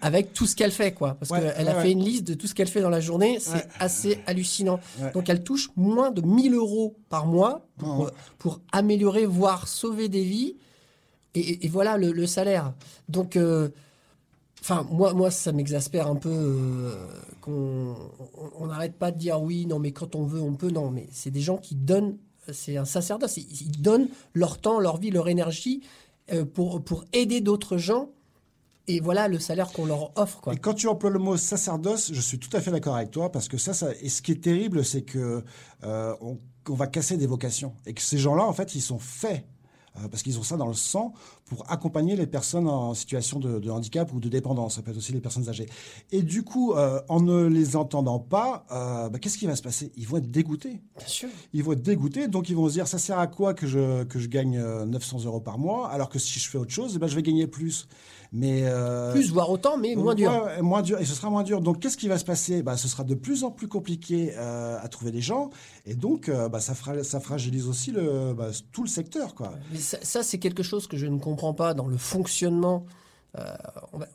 [0.00, 1.14] Avec tout ce qu'elle fait, quoi.
[1.14, 1.82] Parce Ouais, qu'elle ouais, a ouais.
[1.82, 4.78] fait une liste de tout ce qu'elle fait dans la journée, c'est assez hallucinant.
[5.14, 7.66] Donc, elle touche moins de 1000 euros par mois
[8.38, 10.56] pour, améliorer, voire sauver des vies.
[11.34, 12.72] Et, et- et voilà le, le salaire.
[13.08, 13.68] Donc, euh,
[14.60, 16.94] Enfin, moi, moi, ça m'exaspère un peu euh,
[17.40, 17.96] qu'on
[18.36, 20.70] on- on n'arrête pas de dire oui, non, mais quand on veut, on peut.
[20.70, 22.16] Non, mais c'est des gens qui donnent,
[22.52, 25.82] c'est un sacerdoce, ils, ils donnent leur temps, leur vie, leur énergie
[26.32, 28.10] euh, pour, pour aider d'autres gens.
[28.88, 30.40] Et voilà le salaire qu'on leur offre.
[30.60, 33.48] Quand tu emploies le mot sacerdoce, je suis tout à fait d'accord avec toi parce
[33.48, 35.44] que ça, et ce qui est terrible, c'est que
[35.84, 39.44] euh, on va casser des vocations et que ces gens-là, en fait, ils sont faits
[39.96, 41.12] euh, parce qu'ils ont ça dans le sang
[41.46, 44.76] pour accompagner les personnes en situation de, de handicap ou de dépendance.
[44.76, 45.66] Ça peut être aussi les personnes âgées.
[46.10, 49.62] Et du coup, euh, en ne les entendant pas, euh, bah, qu'est-ce qui va se
[49.62, 49.92] passer?
[49.96, 50.80] Ils vont être dégoûtés.
[50.98, 51.28] Bien sûr.
[51.52, 54.04] Ils vont être dégoûtés, donc ils vont se dire ça sert à quoi que je,
[54.04, 55.88] que je gagne euh, 900 euros par mois?
[55.90, 57.86] Alors que si je fais autre chose, eh ben, je vais gagner plus.
[58.34, 60.30] Mais euh, Plus, voire autant, mais moins dur.
[60.46, 60.98] Ouais, moins dur.
[60.98, 61.60] Et ce sera moins dur.
[61.60, 62.62] Donc, qu'est-ce qui va se passer?
[62.62, 65.50] Bah, Ce sera de plus en plus compliqué euh, à trouver des gens.
[65.84, 69.34] Et donc, euh, bah, ça, fra- ça fragilise aussi le, bah, tout le secteur.
[69.34, 69.52] Quoi.
[69.70, 72.84] Mais ça, ça, c'est quelque chose que je ne comprends pas dans le fonctionnement.
[73.38, 73.44] euh,
[73.92, 74.08] on va-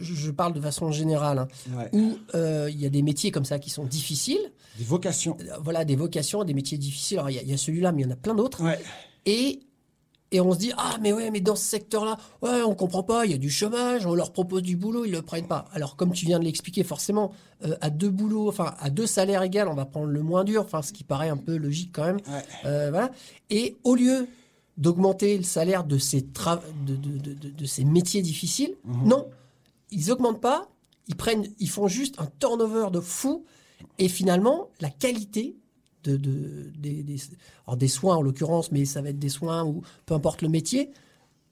[0.00, 1.88] je, parle de façon générale, hein, Ouais.
[1.94, 4.52] où euh, il y a des métiers comme ça qui sont difficiles.
[4.76, 5.36] Des vocations.
[5.40, 7.18] Euh, Voilà, des vocations, des métiers difficiles.
[7.18, 8.62] Alors, il y a, celui-là, mais il y en a plein d'autres.
[8.62, 8.78] Ouais.
[9.24, 9.60] Et,
[10.30, 13.24] et on se dit, ah, mais ouais, mais dans ce secteur-là, ouais, on comprend pas,
[13.24, 15.64] il y a du chômage, on leur propose du boulot, ils le prennent pas.
[15.72, 17.32] Alors, comme tu viens de l'expliquer, forcément,
[17.64, 20.62] euh, à deux boulots, enfin, à deux salaires égaux, on va prendre le moins dur,
[20.66, 22.18] enfin, ce qui paraît un peu logique quand même.
[22.28, 22.42] Ouais.
[22.66, 23.10] Euh, voilà.
[23.48, 24.28] Et au lieu
[24.78, 29.26] d'augmenter le salaire de ces, tra- de, de, de, de- ces métiers difficiles, non,
[29.90, 30.68] ils augmentent pas,
[31.08, 33.44] ils prennent, ils font juste un turnover de fou,
[33.98, 35.56] et finalement, la qualité
[36.04, 37.18] de, de- des, des-
[37.66, 40.48] alors des soins en l'occurrence, mais ça va être des soins ou peu importe le
[40.48, 40.90] métier,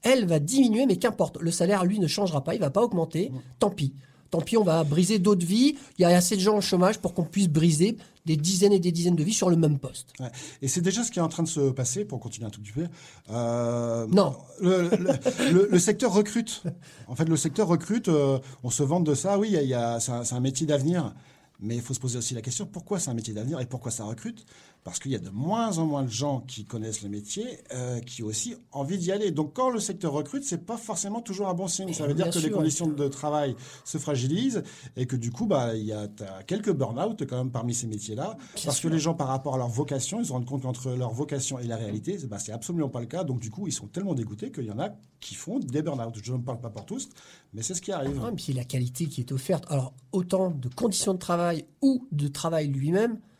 [0.03, 3.33] elle va diminuer, mais qu'importe, le salaire, lui, ne changera pas, il va pas augmenter,
[3.59, 3.93] tant pis.
[4.31, 5.77] Tant pis, on va briser d'autres vies.
[5.99, 8.79] Il y a assez de gens au chômage pour qu'on puisse briser des dizaines et
[8.81, 10.13] des dizaines de vies sur le même poste.
[10.21, 10.31] Ouais.
[10.61, 12.61] Et c'est déjà ce qui est en train de se passer, pour continuer un tout
[12.61, 12.87] petit peu.
[13.31, 14.37] Euh, Non.
[14.61, 16.63] Le, le- le- le secteur recrute.
[17.09, 18.09] En fait, le secteur recrute.
[18.09, 19.39] euh, on se vante de ça.
[19.39, 21.15] Oui, il y a- il y a- c'est un, c'est un métier d'avenir.
[21.61, 23.91] Mais il faut se poser aussi la question pourquoi c'est un métier d'avenir et pourquoi
[23.91, 24.45] ça recrute?
[24.87, 27.45] Parce qu'il y a de moins en moins de gens qui connaissent le métier,
[27.75, 29.33] euh, qui ont aussi envie d'y aller.
[29.33, 31.93] Donc quand le secteur recrute, c'est pas forcément toujours un bon signe.
[31.93, 34.63] Ça veut dire que les conditions de travail se fragilisent
[34.97, 36.07] et que du coup, bah, il y a
[36.47, 39.69] quelques burn-out quand même parmi ces métiers-là, parce que les gens, par rapport à leur
[39.69, 43.01] vocation, ils se rendent compte qu'entre leur vocation et la réalité, bah, c'est absolument pas
[43.01, 43.25] le cas.
[43.25, 46.15] Donc du coup, ils sont tellement dégoûtés qu'il y en a qui font des burn-out.
[46.23, 47.09] Je ne parle pas pour tous,
[47.55, 48.23] mais c'est ce qui arrive.
[48.23, 49.65] Ouais, puis la qualité qui est offerte.
[49.69, 53.36] Alors, autant de conditions de travail ou de travail lui-même, et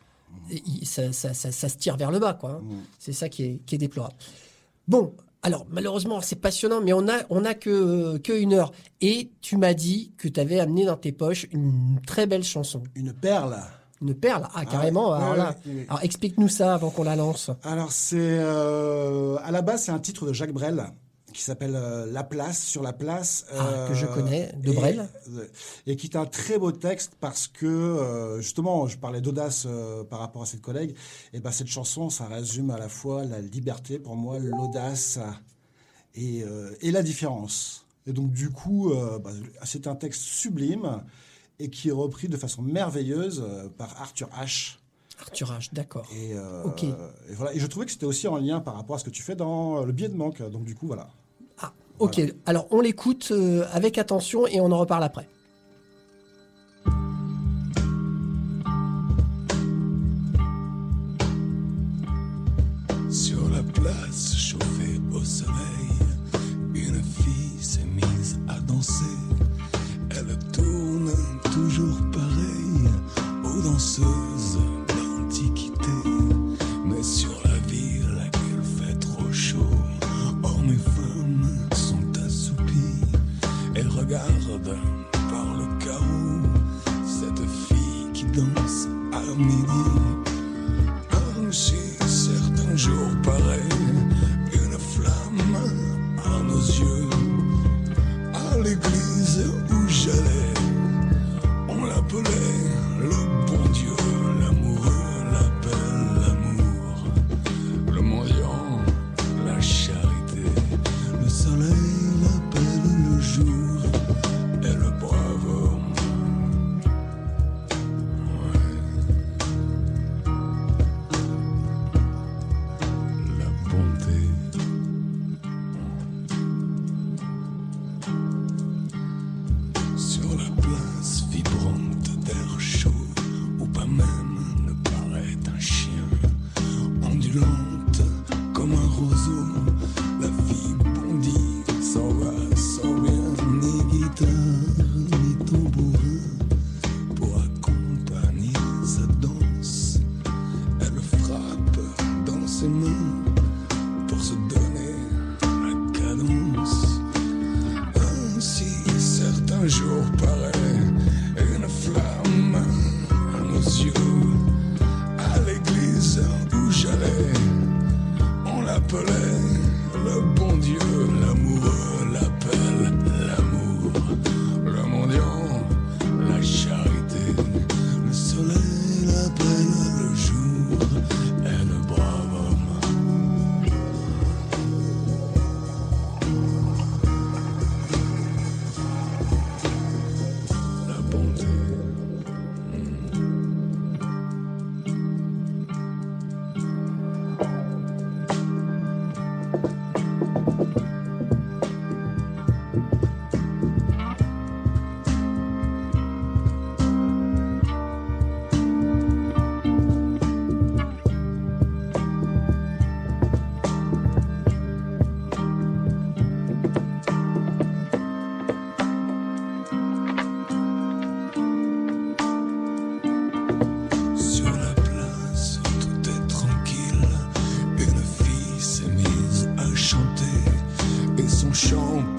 [0.83, 2.33] ça, ça- ça- ça se tire vers le bas.
[2.33, 2.51] quoi.
[2.51, 2.63] hein.
[2.99, 4.15] C'est ça qui est, qui est déplorable.
[4.87, 8.71] Bon, alors malheureusement, c'est passionnant, mais on a, on a que, que une heure.
[9.01, 12.83] Et tu m'as dit que tu avais amené dans tes poches une très belle chanson.
[12.95, 13.57] Une perle.
[14.01, 14.47] Une perle?
[14.53, 15.09] Ah, carrément.
[15.11, 15.85] ouais, alors ouais, là, ouais, ouais.
[15.89, 17.49] alors explique-nous ça avant qu'on la lance.
[17.63, 20.83] Alors c'est euh, à la base c'est un titre de Jacques Brel
[21.37, 25.07] qui s'appelle euh, La place sur la place Ah, que je connais, de Brel.
[25.85, 30.03] et qui est un très beau texte parce que euh, justement je parlais d'audace euh,
[30.03, 30.95] par rapport à cette collègue
[31.33, 35.19] et ben cette chanson ça résume à la fois la liberté pour moi l'audace
[36.15, 39.29] et, euh, et la différence et donc du coup euh, bah,
[39.63, 41.03] c'est un texte sublime
[41.59, 44.77] et qui est repris de façon merveilleuse euh, par Arthur H.
[45.19, 46.05] Arthur H, d'accord.
[46.15, 46.63] Et, euh,
[47.27, 47.51] et voilà.
[47.55, 49.35] Et je trouvais que c'était aussi en lien par rapport à ce que tu fais
[49.35, 50.43] dans euh, le billet de manque.
[50.51, 51.09] Donc du coup, voilà.
[51.99, 52.21] Ok.
[52.45, 55.27] Alors, on l'écoute euh, avec attention et on en reparle après.
[63.09, 65.53] Sur la place chauffée au soleil,
[66.75, 69.03] une fille s'est mise à danser.
[70.11, 71.11] Elle tourne
[71.51, 72.91] toujours pareille
[73.43, 74.36] aux danseuses
[84.09, 84.77] et regardent
[85.11, 86.41] par le carreau
[87.05, 89.86] cette fille qui danse à midi.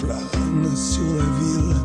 [0.09, 1.75] plane sur la ville.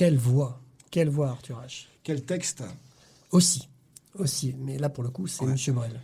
[0.00, 0.58] Quelle voix,
[0.90, 1.84] quelle voix, Arthur H.
[2.02, 2.62] Quel texte
[3.32, 3.68] Aussi,
[4.18, 5.50] aussi, mais là pour le coup, c'est Ouais.
[5.52, 6.00] Monsieur Brel.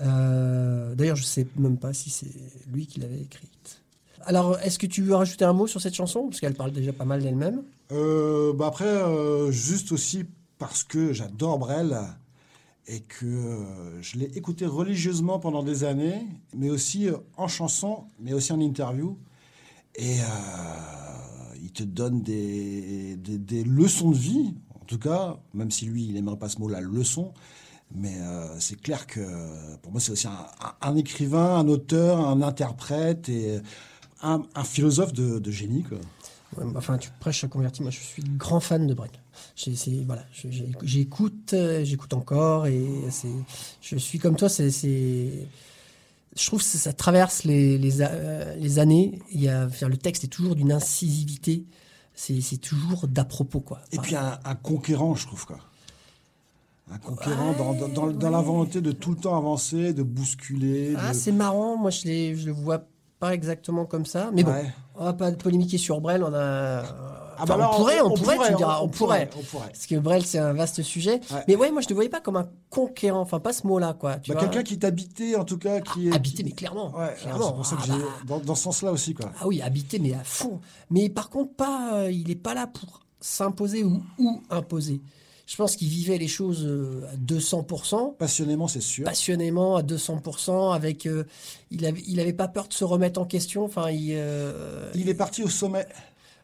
[0.00, 2.32] Euh, D'ailleurs, je sais même pas si c'est
[2.72, 3.82] lui qui l'avait écrite.
[4.22, 6.28] Alors, est-ce que tu veux rajouter un mot sur cette chanson?
[6.28, 7.64] Parce qu'elle parle déjà pas mal d'elle-même.
[7.92, 10.24] Euh, bah après, euh, juste aussi
[10.56, 11.98] parce que j'adore Brel
[12.86, 13.58] et que
[14.00, 19.18] je l'ai écouté religieusement pendant des années, mais aussi en chanson, mais aussi en interview.
[19.96, 20.16] Et
[21.68, 26.14] il te donne des, des, leçons de vie, en tout cas, même si lui, il
[26.14, 27.32] n'aimerait pas ce mot, la leçon.
[27.94, 29.20] Mais euh, c'est clair que
[29.82, 30.26] pour moi, c'est aussi
[30.80, 33.60] un, écrivain, un auteur, un interprète et
[34.22, 35.84] un, philosophe de, génie.
[35.84, 35.98] Quoi.
[36.74, 37.82] Enfin, tu prêches à convertir.
[37.82, 39.10] Moi, je suis grand fan de Brel.
[40.06, 40.24] Voilà,
[40.82, 42.86] j'écoute, euh, j'écoute encore, et
[43.82, 44.48] je suis comme toi.
[44.48, 45.46] C'est-
[46.36, 49.18] je trouve que ça, traverse les, euh, les années.
[49.32, 51.64] Il y a, le texte est toujours d'une incisivité.
[52.14, 53.80] C'est, toujours d'à propos, quoi.
[53.92, 55.58] Et puis un, un conquérant, je trouve, quoi.
[56.90, 60.94] Un conquérant dans, dans, dans- dans la volonté de tout le temps avancer, de bousculer.
[60.98, 61.76] Ah, de- c'est marrant.
[61.76, 62.82] Moi, je ne je le vois
[63.20, 64.30] pas exactement comme ça.
[64.32, 64.72] Mais bon, Ouais.
[64.96, 66.24] on va pas polémiquer sur Brel.
[66.24, 66.82] On a.
[67.40, 69.30] Ah bah on pourrait, on, pourrait, tu me diras, on, on pourrait.
[69.38, 69.68] On pourrait.
[69.68, 71.20] Parce que Brel, c'est un vaste sujet.
[71.30, 71.44] Ouais.
[71.48, 73.20] Mais ouais, moi, je ne te voyais pas comme un conquérant.
[73.20, 74.16] Enfin, pas ce mot-là, quoi.
[74.16, 76.12] Tu Bah, Quelqu'un qui t'habitait, en tout cas, qui est.
[76.14, 76.94] Habité, qui- mais clairement.
[76.96, 77.46] Ouais, clairement.
[77.48, 77.92] c'est pour ça que Ah, j'ai.
[78.02, 79.30] bah, Dans, dans ce sens-là aussi, quoi.
[79.40, 80.60] ah oui, habité, mais à fond.
[80.90, 85.00] Mais par contre, pas, euh, il n'est pas là pour s'imposer ou, ou imposer.
[85.46, 88.16] Je pense qu'il vivait les choses euh, à 200%.
[88.18, 89.04] Passionnément, c'est sûr.
[89.06, 91.24] passionnément à 200% avec euh,
[91.70, 95.08] il avait il avait pas peur de se remettre en question enfin il euh, Il
[95.08, 95.86] est parti au sommet.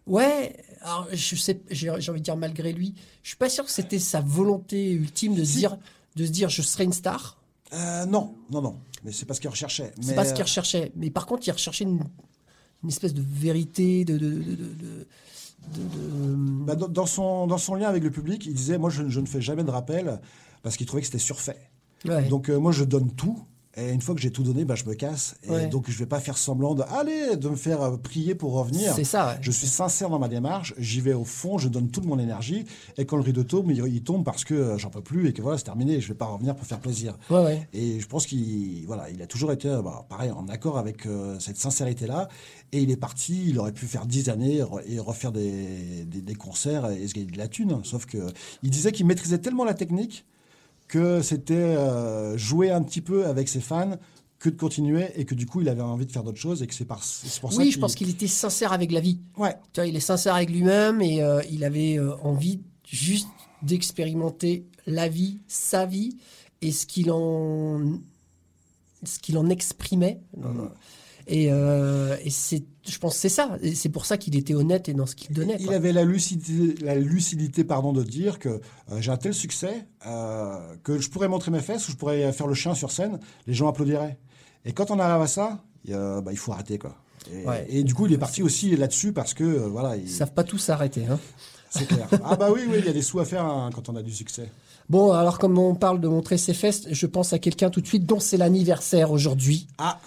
[0.07, 3.65] Ouais alors je sais j'ai j'ai envie de dire malgré lui je suis pas sûr
[3.65, 5.79] que c'était sa volonté ultime de se dire
[6.17, 7.39] de se dire je serai une star
[7.73, 8.77] Euh, non, non, non.
[9.03, 9.93] Mais c'est pas ce qu'il recherchait.
[10.01, 12.05] c'est Mais, pas ce qu'il euh, recherchait mais par contre il recherchait une,
[12.83, 15.07] une espèce de vérité de de, de, de- de-
[15.75, 19.03] de- de- bah, dans, son, dans son lien avec le public, il disait Moi, je,
[19.03, 20.21] ne- je ne fais jamais de rappel
[20.63, 21.59] parce qu'il trouvait que c'était surfait.
[22.05, 22.29] ouais.
[22.29, 23.39] Donc euh, moi je donne tout
[23.77, 25.67] et une fois que j'ai tout donné, bah, je me casse et Ouais.
[25.67, 28.93] donc je vais pas faire semblant de allez de me faire euh, prier pour revenir.
[28.95, 29.39] c'est ça ouais.
[29.41, 32.65] Je suis sincère dans ma démarche, j'y vais au fond, je donne toute mon énergie
[32.99, 35.33] et quand le rideau tombe, il, il tombe parce que euh, j'en peux plus et
[35.33, 37.17] que voilà c'est terminé, je vais pas revenir pour faire plaisir.
[37.31, 40.49] ouais ouais Et je pense qu'il voilà, il a toujours été euh, bah, pareil en
[40.49, 42.29] accord avec euh, cette sincérité là
[42.73, 46.35] et il est parti, il aurait pu faire dix années et refaire des, des, des
[46.35, 48.19] concerts et se gagner de la thune, sauf que
[48.63, 50.25] il disait qu'il maîtrisait tellement la technique
[50.89, 53.97] que c'était euh, jouer un petit peu avec ses fans
[54.39, 56.67] que de continuer et que du coup il avait envie de faire d'autres choses et
[56.67, 59.19] que c'est par- c'est pour ça oui je pense qu'il était sincère avec la vie.
[59.39, 59.55] Ouais.
[59.73, 63.29] Tu vois, il est sincère avec lui-même et euh, il avait euh, envie juste
[63.63, 66.17] d'expérimenter la vie, sa vie
[66.61, 67.81] et ce qu'il en,
[69.03, 70.21] ce qu'il en exprimait.
[71.27, 73.57] Et, euh, et c'est, je pense que c'est ça.
[73.63, 75.57] Et c'est pour ça qu'il était honnête et dans ce qu'il donnait.
[75.61, 75.75] Il quoi.
[75.77, 78.61] avait la lucidité, la lucidité pardon, de dire que euh,
[79.01, 82.47] j'ai un tel succès euh, que je pourrais montrer mes fesses ou je pourrais faire
[82.47, 84.19] le chien sur scène, les gens applaudiraient.
[84.67, 86.79] Et quand on arrive à ça, bah, il faut arrêter.
[86.79, 86.95] Quoi.
[87.33, 87.67] Et, Ouais.
[87.71, 90.45] et du coup, il est parti aussi là-dessus parce que, voilà, il- Ils savent pas
[90.45, 91.07] tous s'arrêter.
[91.07, 91.19] Hein.
[91.71, 92.07] c'est clair.
[92.25, 94.03] ah bah oui, oui, il y a des sous à faire hein, quand on a
[94.03, 94.51] du succès.
[94.91, 97.87] Bon, alors comme on parle de montrer ses fesses, je pense à quelqu'un tout de
[97.87, 99.67] suite dont c'est l'anniversaire aujourd'hui.
[99.79, 99.99] Ah,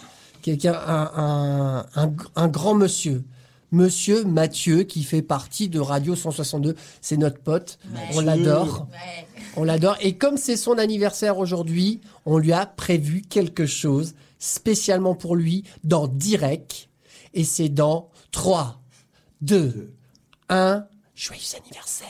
[0.41, 3.23] quelqu'un, un, un, un, un grand monsieur.
[3.71, 6.75] Monsieur Mathieu, qui fait partie de Radio 162.
[7.01, 7.79] C'est notre pote.
[8.13, 8.87] On l'adore.
[8.91, 9.27] Ouais.
[9.57, 9.97] On l'adore.
[9.99, 15.63] Et comme c'est son anniversaire aujourd'hui, on lui a prévu quelque chose spécialement pour lui
[15.83, 16.87] dans Direct.
[17.33, 18.81] Et c'est dans 3,
[19.41, 19.93] 2,
[20.49, 20.85] 1.
[21.13, 22.07] Joyeux anniversaire.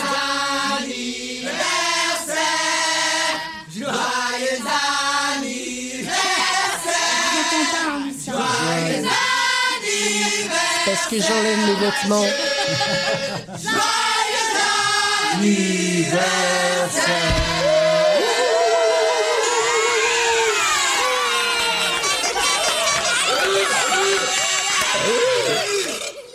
[11.10, 12.24] que j'enlève mes vêtements.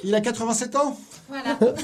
[0.04, 0.96] Il a 87 ans?
[1.28, 1.58] Voilà.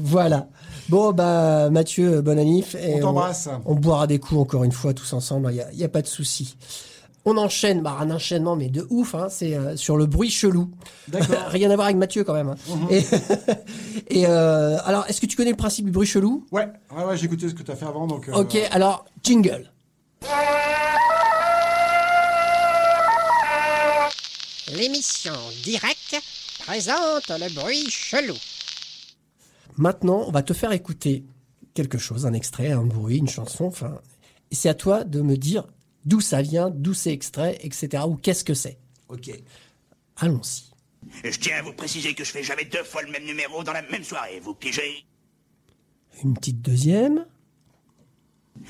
[0.00, 0.46] Voilà.
[0.88, 2.76] Bon, bah, Mathieu, bon anniv.
[2.80, 3.48] Et On t'embrasse.
[3.64, 6.56] On, boira des coups encore une fois tous ensemble, il n'y a pas de souci.
[7.24, 10.70] On enchaîne, bah, un enchaînement, mais de ouf, hein, c'est euh, sur le bruit chelou.
[11.08, 11.36] D'accord.
[11.48, 12.48] Rien à voir avec Mathieu quand même.
[12.48, 12.56] hein.
[12.90, 13.04] Et,
[14.20, 16.46] et, euh, alors, est-ce que tu connais le principe du bruit chelou?
[16.52, 18.06] Ouais, ouais, ouais j'ai écouté ce que tu as fait avant.
[18.06, 19.70] Donc, euh, Ok, alors, jingle.
[24.74, 25.32] L'émission
[25.64, 26.16] directe
[26.66, 28.34] présente le bruit chelou.
[29.76, 31.24] Maintenant, on va te faire écouter
[31.74, 33.98] quelque chose, un extrait, un bruit, une chanson, enfin.
[34.50, 35.64] C'est à toi de me dire
[36.08, 38.04] d'où ça vient, d'où c'est extrait, etc.
[38.06, 38.78] ou qu'est-ce que c'est.
[39.08, 39.30] Ok.
[40.16, 40.64] Allons-y.
[41.22, 43.72] Je tiens à vous préciser que je fais jamais deux fois le même numéro dans
[43.72, 45.04] la même soirée, vous pigez
[46.24, 47.26] Une petite deuxième.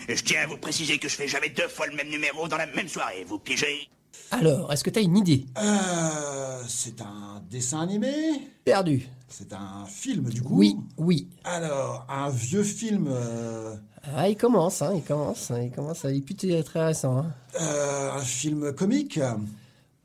[0.09, 2.59] Je tiens à vous préciser que je fais jamais deux fois le même numéro dans
[2.59, 3.89] la même soirée, vous pigez
[4.31, 5.47] Alors, est-ce que tu as une idée?
[5.59, 8.51] Euh, c'est un dessin animé?
[8.65, 9.09] Perdu.
[9.29, 10.55] C'est un film, du coup?
[10.57, 11.29] Oui, oui.
[11.45, 13.07] Alors, un vieux film.
[13.11, 13.75] euh,
[14.17, 17.19] Ah, il commence, hein, il commence, hein, il commence, il est plutôt très récent.
[17.19, 17.33] hein.
[17.61, 19.21] euh, un film comique?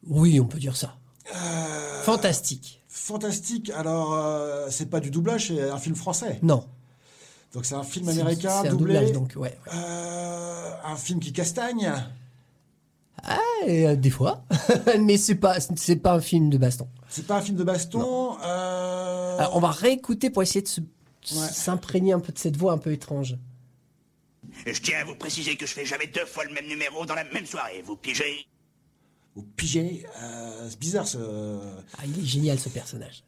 [0.07, 0.95] Oui, on peut dire ça.
[2.03, 2.81] Fantastique.
[2.87, 3.71] Fantastique.
[3.71, 4.17] Alors,
[4.69, 6.39] c'est pas du doublage, c'est un film français?
[6.41, 6.65] Non.
[7.53, 8.93] Donc, c'est un film américain C'est un doublé?
[8.93, 9.57] doublage, donc, ouais.
[9.67, 9.77] ouais.
[10.85, 11.91] Un film qui castagne?
[13.67, 14.43] Euh, des fois.
[14.99, 16.87] Mais c'est pas, c'est pas un film de baston.
[17.09, 18.37] C'est pas un film de baston.
[18.43, 20.69] Euh, Alors, on va réécouter pour essayer de
[21.31, 21.47] Ouais.
[21.53, 23.37] s'imprégner un peu de cette voix un peu étrange.
[24.65, 27.15] Je tiens à vous préciser que je fais jamais deux fois le même numéro dans
[27.15, 28.45] la même soirée, vous pigez
[29.37, 30.05] Au pigé.
[30.21, 31.17] euh, c'est bizarre ce.
[31.97, 33.23] Ah, il est génial ce personnage.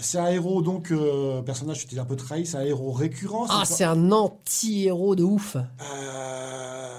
[0.00, 3.46] C'est un héros, donc, euh, personnage, tu t'es un peu trahi, c'est un héros récurrent.
[3.50, 5.56] Ah, c'est un anti-héros de ouf.
[5.56, 6.96] Euh,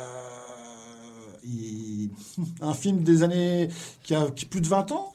[2.61, 3.69] Un film des années.
[4.03, 5.13] qui a qui- plus de 20 ans?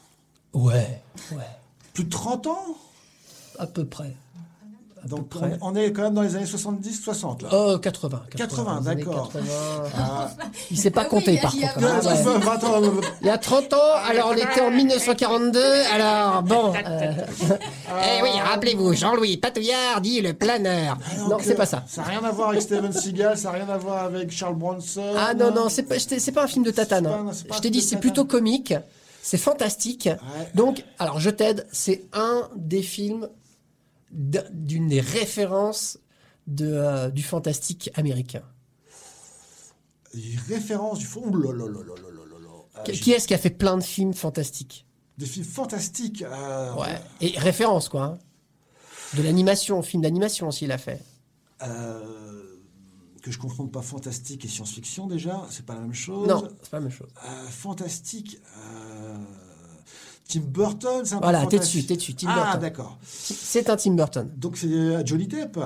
[0.52, 1.50] Ouais, ouais,
[1.92, 2.76] Plus de 30 ans?
[3.58, 4.14] À peu près.
[5.08, 5.58] Donc, peu on, près.
[5.62, 7.48] on est quand même dans les années 70-60, là.
[7.52, 8.22] Oh, 80.
[8.36, 9.30] 80, les années d'accord.
[9.32, 9.50] 80.
[9.98, 10.30] Ah.
[10.70, 11.86] Il s'est pas Ah oui, compté il y a- par il y a contre.
[11.86, 12.16] Ouais, hein, ça ouais.
[12.40, 12.90] fait 20 ans, euh,
[13.22, 13.76] Il y a 30 ans,
[14.08, 15.60] alors on était en 1942,
[15.94, 16.72] alors bon.
[16.86, 17.12] euh,
[18.18, 20.98] Eh oui, rappelez-vous, Jean-Louis Patouillard dit le planeur.
[21.18, 21.84] non, donc, c'est euh, pas ça.
[21.86, 24.56] Ça n'a rien à voir avec Steven Seagal, ça n'a rien à voir avec Charles
[24.56, 25.02] Bronson.
[25.16, 25.94] Ah non, non, c'est pas,
[26.34, 27.06] pas un film de tatane.
[27.06, 27.24] Hein.
[27.26, 28.74] pas- c'est pas Je t'ai dit, c'est plutôt comique,
[29.22, 30.08] c'est fantastique.
[30.54, 33.28] Donc, alors je t'aide, c'est un des films
[34.10, 35.98] d'une des références
[36.46, 38.42] de, euh, du fantastique américain
[40.14, 41.06] Les références du...
[42.92, 44.86] Qui, est-ce qui a fait plein de films fantastiques?
[45.18, 46.24] Des films fantastiques.
[46.30, 48.04] Ah, ouais, et références, quoi.
[48.04, 48.18] Hein.
[49.16, 51.02] De l'animation, film d'animation aussi, il a fait.
[51.62, 52.36] Euh,
[53.22, 56.28] que je comprends pas fantastique et science-fiction déjà, c'est pas la même chose.
[56.28, 57.08] Non, c'est pas la même chose.
[57.24, 58.38] Euh, fantastique.
[60.28, 62.60] Tim Burton, c'est un peu Voilà, t'es dessus, t'es dessus, Tim ah, Burton.
[62.60, 62.98] d'accord.
[63.04, 64.28] C'est un Tim Burton.
[64.36, 65.58] Donc c'est euh, Johnny Depp.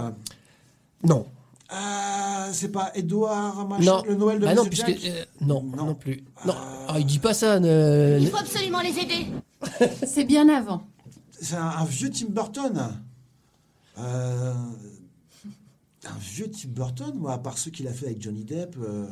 [1.02, 1.26] Non.
[1.70, 4.02] Ah, c'est pas Edouard machin, Non.
[4.06, 4.88] le Noël de Bah non, puisque.
[4.90, 5.86] Euh, non, Non.
[5.86, 6.24] non, plus.
[6.44, 6.54] Non.
[6.88, 7.60] Ah, il dit pas ça.
[7.60, 9.26] ne- Il faut absolument les aider.
[10.06, 10.82] C'est bien avant.
[11.40, 12.88] C'est un, un vieux Tim Burton.
[13.98, 14.52] Euh,
[16.06, 18.76] un vieux Tim Burton, moi, à part ceux qu'il a fait avec Johnny Depp.
[18.82, 19.06] euh,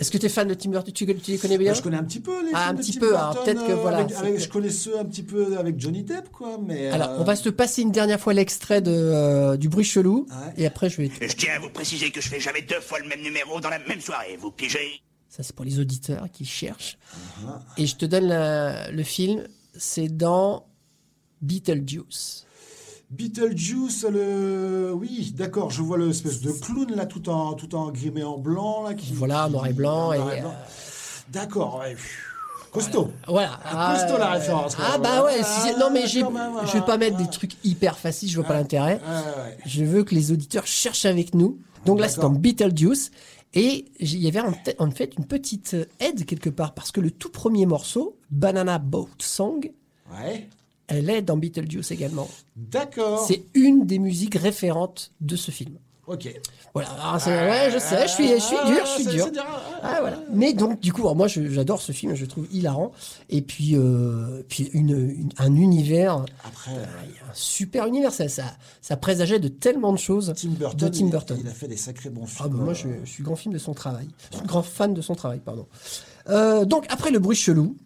[0.00, 0.92] Est-ce que tu es fan de Tim Burton?
[0.92, 1.70] Tu, tu les connais bien?
[1.72, 3.34] Bah, je connais un petit peu les Ah, films un de petit Tim peu, alors
[3.34, 5.56] Burton, peut-être que euh, voilà, avec- c'est avec- que- je connais ceux un petit peu
[5.56, 6.58] avec Johnny Depp, quoi.
[6.60, 9.84] Mais Alors, euh, on va se passer une dernière fois l'extrait de, euh, du bruit
[9.84, 10.26] chelou.
[10.30, 10.52] Ouais.
[10.56, 11.10] Et après, je vais.
[11.20, 13.70] Je tiens à vous préciser que je fais jamais deux fois le même numéro dans
[13.70, 16.98] la même soirée, vous pigez Ça, c'est pour les auditeurs qui cherchent.
[17.44, 17.50] Uh-huh.
[17.78, 19.44] Et je te donne la- le film.
[19.78, 20.66] C'est dans
[21.40, 22.46] Beetlejuice.
[23.12, 24.92] Beetlejuice, le.
[24.94, 28.82] Oui, d'accord, je vois l'espèce de clown là, tout en, tout en grimé en blanc.
[28.84, 30.12] Là, qui, Voilà, noir et blanc.
[30.12, 30.48] et, euh,
[31.30, 31.94] D'accord, ouais.
[32.72, 33.10] Costaud.
[33.28, 33.60] Voilà.
[33.66, 35.36] Ah, costaud, la référence, Ah bah ouais.
[35.40, 38.30] Ah, si non mais j'ai- quand même, je vais pas mettre des trucs hyper faciles.
[38.30, 38.98] Je vois pas l'intérêt.
[39.66, 41.58] Je veux que les auditeurs cherchent avec nous.
[41.84, 42.30] Donc là, c'est D'accord.
[42.30, 43.10] Beetlejuice.
[43.54, 46.72] Et il y avait en, en fait une petite aide quelque part.
[46.72, 49.70] Parce que le tout premier morceau, Banana Boat Song,
[50.18, 50.48] Ouais.
[50.92, 52.28] Elle est dans Beetlejuice également.
[52.56, 53.24] D'accord.
[53.26, 55.78] C'est une des musiques référentes de ce film.
[56.08, 56.28] Ok.
[56.74, 56.88] Voilà.
[56.90, 59.30] Alors, c'est- ouais, je sais, je suis, je suis dur, je suis Ah, dur.
[59.30, 59.44] dur.
[59.82, 60.20] Ah, voilà.
[60.32, 62.90] Mais donc, du coup, alors, moi, j'adore ce film, je le trouve hilarant.
[63.30, 66.84] Et puis, euh, puis une, une- un univers, Après, un euh,
[67.34, 68.12] super univers.
[68.12, 68.44] Ça, ça,
[68.80, 71.38] ça présageait de tellement de choses Tim Burton, de Tim il- Burton.
[71.40, 72.48] Il, a fait des sacrés bons Ah, films.
[72.56, 74.08] bah, moi, euh, je, je suis grand film de son travail.
[74.32, 75.66] Je suis grand fan de son travail, pardon.
[76.30, 77.76] Euh, donc, après le bruit chelou,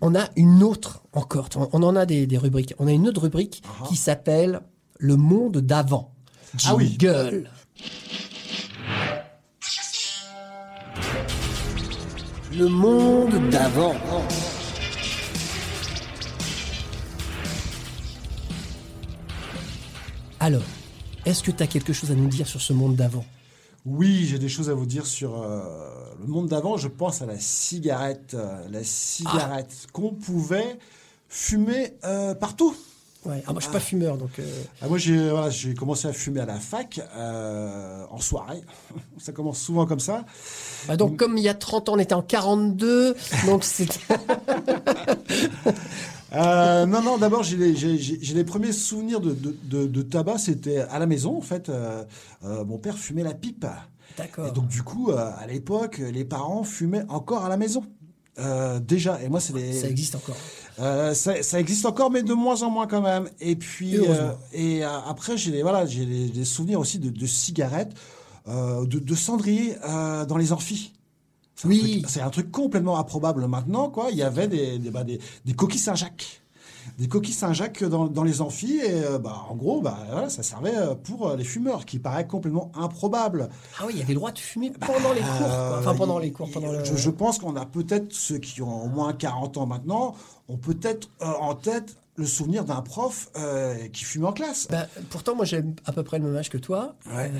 [0.00, 1.48] on a une autre encore.
[1.56, 2.74] On on en a des, des rubriques.
[2.78, 4.60] On a une autre rubrique qui s'appelle
[4.98, 6.12] Le monde d'avant.
[6.66, 6.96] Ah oui.
[12.56, 13.94] Le monde d'avant.
[20.40, 20.62] Alors,
[21.26, 23.24] est-ce que tu as quelque chose à nous dire sur ce monde d'avant?
[23.90, 25.62] Oui, j'ai des choses à vous dire sur euh,
[26.20, 26.76] le monde d'avant.
[26.76, 28.34] Je pense à la cigarette.
[28.34, 29.88] euh, la cigarette Ah.
[29.92, 30.78] qu'on pouvait
[31.28, 32.76] fumer euh, partout.
[33.24, 33.42] Ouais.
[33.46, 34.40] Ah, moi, je suis pas fumeur, donc.
[34.80, 38.62] Ah, moi, j'ai voilà, commencé à fumer à la fac en soirée.
[39.18, 40.24] ça commence souvent comme ça.
[40.86, 43.16] Bah donc, comme il y a 30 ans, on était en 42,
[43.46, 43.98] donc c'était.
[46.34, 50.98] Euh, non, non, d'abord, j'ai les, premiers souvenirs de, de, de- de tabac, c'était à
[50.98, 51.68] la maison, en fait.
[51.68, 52.04] Euh,
[52.44, 53.64] euh, mon père fumait la pipe.
[53.64, 54.52] Et D'accord.
[54.52, 57.84] donc, du coup, à l'époque, les parents fumaient encore à la maison.
[58.82, 59.72] Déjà, et moi, c'est les.
[59.72, 60.36] Ça existe encore.
[60.80, 63.28] Euh, ça, ça existe encore, mais de moins en moins quand même.
[63.40, 67.10] Et puis, euh, et euh, après, j'ai des, voilà, j'ai des, des souvenirs aussi de,
[67.10, 67.94] de cigarettes,
[68.46, 70.92] de, de cendriers dans les amphis.
[71.64, 72.04] Oui.
[72.08, 74.08] C'est un truc complètement improbable maintenant, quoi.
[74.10, 76.42] Il y avait des, des, bah, des, des coquilles Saint-Jacques.
[76.98, 80.42] Des coquilles Saint-Jacques dans, dans les amphis, et euh, bah, en gros, bah, voilà, ça
[80.42, 83.50] servait euh, pour euh, les fumeurs, qui paraît complètement improbable.
[83.78, 85.38] Ah oui, il y avait le droit de fumer pendant les cours.
[85.38, 85.76] quoi.
[85.80, 86.84] Enfin, pendant les cours, pendant le.
[86.84, 90.14] je, je pense qu'on a peut-être, ceux qui ont au moins 40 ans maintenant,
[90.48, 93.30] ont peut-être euh, en tête le souvenir d'un prof
[93.92, 94.66] qui fumait en classe.
[94.68, 96.96] Bah, pourtant, moi, j'ai à peu près le même âge que toi.
[97.14, 97.30] Ouais.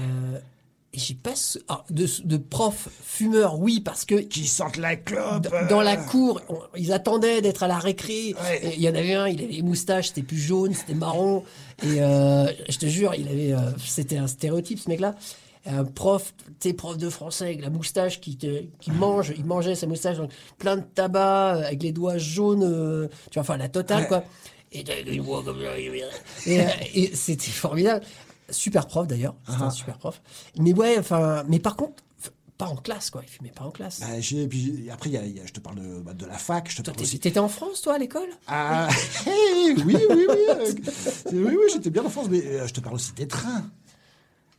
[0.94, 1.58] Et j'y passe.
[1.68, 4.14] ah, de, de profs fumeurs, oui, parce que.
[4.16, 5.48] Qui sentent la clope.
[5.52, 8.34] euh, Dans la cour, on- ils attendaient d'être à la récré.
[8.42, 8.60] Ouais.
[8.66, 11.44] Et Il y en avait un, il avait les moustaches, c'était plus jaune, c'était marron.
[11.82, 15.14] Et euh, je te jure, il avait, euh, c'était un stéréotype ce mec-là.
[15.66, 19.74] Un prof, tu prof de français avec la moustache qui, te, qui mange, il mangeait
[19.74, 23.68] sa moustache, donc plein de tabac, avec les doigts jaunes, euh, tu vois, enfin la
[23.68, 24.08] totale Ouais.
[24.08, 24.24] quoi.
[26.94, 28.04] Et c'était formidable.
[28.50, 29.70] Super prof d'ailleurs, c'était un Ah.
[29.70, 30.20] super prof.
[30.58, 32.02] Mais ouais, enfin, mais par contre,
[32.56, 34.00] pas en classe quoi, il fumait pas en classe.
[34.00, 36.12] Bah, j'ai- puis après, il y a- il y a- je te parle de, bah,
[36.14, 37.20] de la fac, je te Toi, parle aussi.
[37.20, 38.28] t'étais en France toi à l'école?
[38.48, 38.88] Ah,
[39.26, 40.26] oui, oui, oui.
[40.48, 40.72] euh,
[41.32, 43.64] oui, oui, j'étais bien en France, mais euh, je te parle aussi des trains.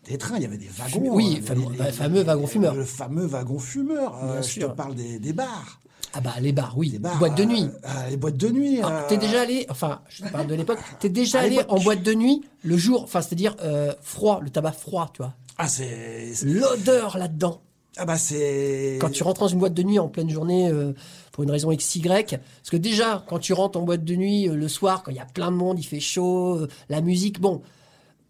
[0.05, 1.13] Des trains, il y avait des wagons.
[1.13, 2.73] Oui, euh, fameux- les- bah, les- fameux wagon fumeur.
[2.75, 4.23] Le fameux wagon fumeur.
[4.23, 4.71] euh, je sûr.
[4.71, 5.78] te parle des, des bars.
[6.13, 7.63] Ah bah les bars, oui, Des bars, boîtes de euh, nuit.
[7.85, 8.79] euh, les boîtes de nuit.
[8.83, 11.59] Ah, euh, T'es déjà allé, enfin, je te parle de l'époque, t'es déjà À allé
[11.69, 15.33] en boîte de nuit le jour, enfin, c'est-à-dire euh, froid, le tabac froid, tu vois.
[15.57, 16.31] Ah, c'est.
[16.43, 17.61] L'odeur là-dedans.
[17.97, 18.97] Ah, bah, c'est.
[19.01, 20.93] Quand tu rentres dans une boîte de nuit en pleine journée, euh,
[21.31, 24.55] pour une raison XY, parce que déjà, quand tu rentres en boîte de nuit euh,
[24.55, 27.39] le soir, quand il y a plein de monde, il fait chaud, euh, la musique,
[27.39, 27.61] bon,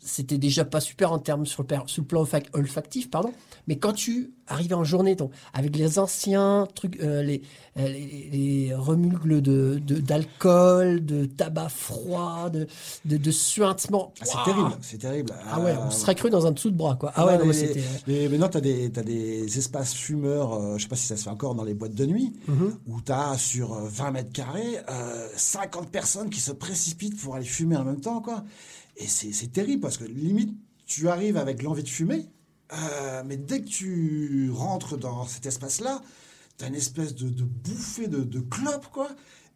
[0.01, 3.33] c'était déjà pas super en termes sur le, per- sur le plan olfac- olfactif, pardon.
[3.67, 7.41] Mais quand tu arrives en journée, donc, avec les anciens trucs, euh, les,
[7.77, 9.79] euh, les, les remugles de,
[10.23, 12.67] d'alcool, de, tabac froid, de,
[13.05, 14.13] de, de suintement.
[14.21, 15.33] Ah, c'est terrible, c'est terrible.
[15.51, 17.11] Ah ouais, on Euh, serait cru dans un dessous de bras, quoi.
[17.15, 17.83] Ah ouais, Ouais, non, mais les- c'était.
[18.07, 21.15] les- maintenant, tu as des, t'as des espaces fumeurs, euh, je sais pas si ça
[21.17, 22.75] se fait encore dans les boîtes de nuit, Mhm.
[22.87, 27.35] où tu as sur euh, 20 mètres carrés euh, 50 personnes qui se précipitent pour
[27.35, 28.21] aller fumer en même temps.
[28.21, 28.43] quoi.
[28.99, 32.27] Et c'est terrible parce que limite, tu arrives avec l'envie de fumer,
[32.73, 36.01] euh, mais dès que tu rentres dans cet espace-là,
[36.57, 39.09] tu as une espèce de, de bouffée de, de clope, quoi.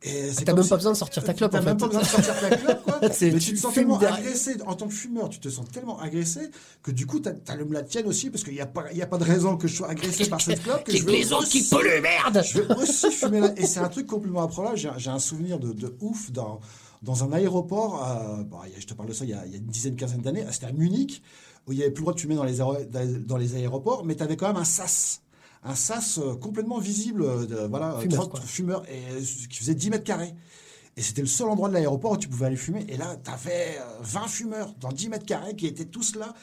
[0.06, 1.86] Et c'est T'as même si- pas besoin de sortir ta clope, T'as même fait.
[1.86, 3.00] pas besoin de sortir ta clope, quoi.
[3.02, 4.20] Mais tu tu te sens tellement derrière.
[4.20, 6.42] agressé en tant que fumeur, tu te sens tellement agressé
[6.82, 9.08] que du coup, t'as as la tienne aussi parce qu'il n'y a, pas- y a
[9.08, 10.84] pas de raison que je sois agressé par cette clope.
[10.84, 13.54] Que je veux les autres qui polluent, merde Je vais aussi fumer là.
[13.58, 14.78] Et c'est un truc complètement improbable.
[14.78, 16.60] J'ai j'ai un souvenir de, de ouf dans,
[17.04, 18.04] dans un aéroport.
[18.04, 19.96] euh, a- je te parle de ça il y a, il y a une dizaine,
[19.96, 20.46] quinzaine d'années.
[20.52, 21.22] C'était à Munich
[21.68, 22.58] où il n'y avait plus le droit de fumer dans les,
[23.20, 25.22] dans les aéroports, mais tu avais quand même un sas.
[25.64, 28.42] Un sas euh, complètement visible, euh, de, voilà, Fumeur, 30 quoi.
[28.42, 30.34] fumeurs, et, euh, qui faisait 10 mètres carrés.
[30.98, 32.86] Et c'était le seul endroit de l'aéroport où tu pouvais aller fumer.
[32.90, 36.34] Et là, tu avais 20 fumeurs dans 10 mètres carrés qui étaient tous là.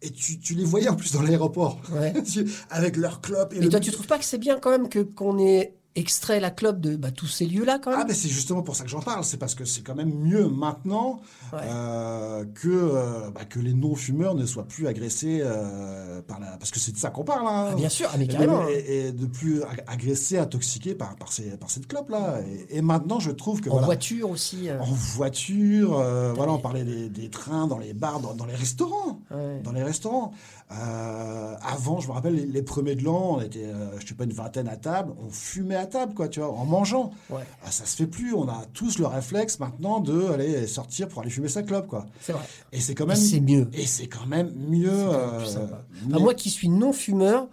[0.00, 1.80] Et tu, tu les voyais en plus dans l'aéroport.
[1.92, 2.14] Ouais.
[2.70, 3.52] Avec leurs clopes.
[3.54, 6.38] Et le- toi, tu trouves pas que c'est bien quand même que qu'on ait extrait
[6.38, 8.00] la clope de bah, tous ces lieux-là quand même.
[8.02, 9.24] Ah, mais c'est justement pour ça que j'en parle.
[9.24, 11.20] C'est parce que c'est quand même mieux maintenant
[11.52, 11.60] Ouais.
[11.64, 16.56] euh, que, euh, bah, que les non-fumeurs ne soient plus agressés euh, par la.
[16.58, 17.46] Parce que c'est de ça qu'on parle.
[17.48, 17.70] hein.
[17.72, 18.64] Ah, bien sûr, ah, mais Et carrément.
[18.66, 22.40] de- Et, et de plus ag- agressés, intoxiqués par, par, ces, par cette clope-là.
[22.70, 23.68] Et, et maintenant, je trouve que.
[23.68, 24.68] en voilà, voiture aussi.
[24.70, 25.94] En voiture,
[26.36, 29.20] voilà, on parlait des, des trains, dans les bars, dans, dans les restaurants.
[29.30, 29.60] ouais.
[29.64, 30.32] Dans les restaurants.
[30.70, 34.14] Euh, avant, je me rappelle, les, les premiers de l'an, on était, euh, je sais
[34.14, 37.10] pas, une vingtaine à table, on fumait à table, quoi, tu vois, en mangeant.
[37.30, 37.42] Ouais.
[37.64, 38.34] Ah, ça se fait plus.
[38.34, 42.06] On a tous le réflexe maintenant de aller sortir pour aller fumer sa clope, quoi.
[42.20, 42.42] C'est vrai.
[42.72, 43.16] Et c'est quand même.
[43.16, 43.68] c'est mieux.
[43.72, 44.90] Et c'est quand même mieux.
[44.92, 45.84] euh, plus sympa.
[46.06, 47.48] mais- Enfin, moi qui suis non-fumeur,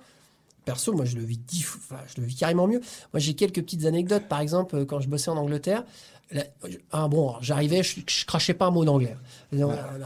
[0.65, 2.81] perso, moi je le vis dix enfin, je le vis carrément mieux.
[3.13, 4.27] Moi j'ai quelques petites anecdotes.
[4.27, 5.85] Par exemple, euh, quand je bossais en Angleterre,
[6.91, 9.15] ah, bon, j'arrivais, je, je crachais pas un mot d'anglais.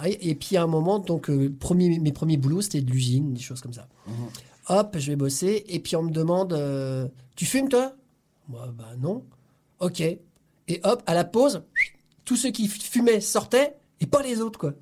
[0.05, 3.41] Et, puis à un moment, donc euh, premier, mes premiers boulots, c'était de l'usine, des
[3.41, 3.88] choses comme ça.
[4.07, 4.13] Mhm.
[4.70, 7.93] Hop, je vais bosser, et puis on me demande, euh, tu fumes toi?
[8.47, 9.24] Moi, bah non.
[9.80, 10.01] Ok.
[10.01, 11.63] Et hop, à la pause,
[12.26, 14.74] tous ceux qui fumaient sortaient, et pas les autres, quoi.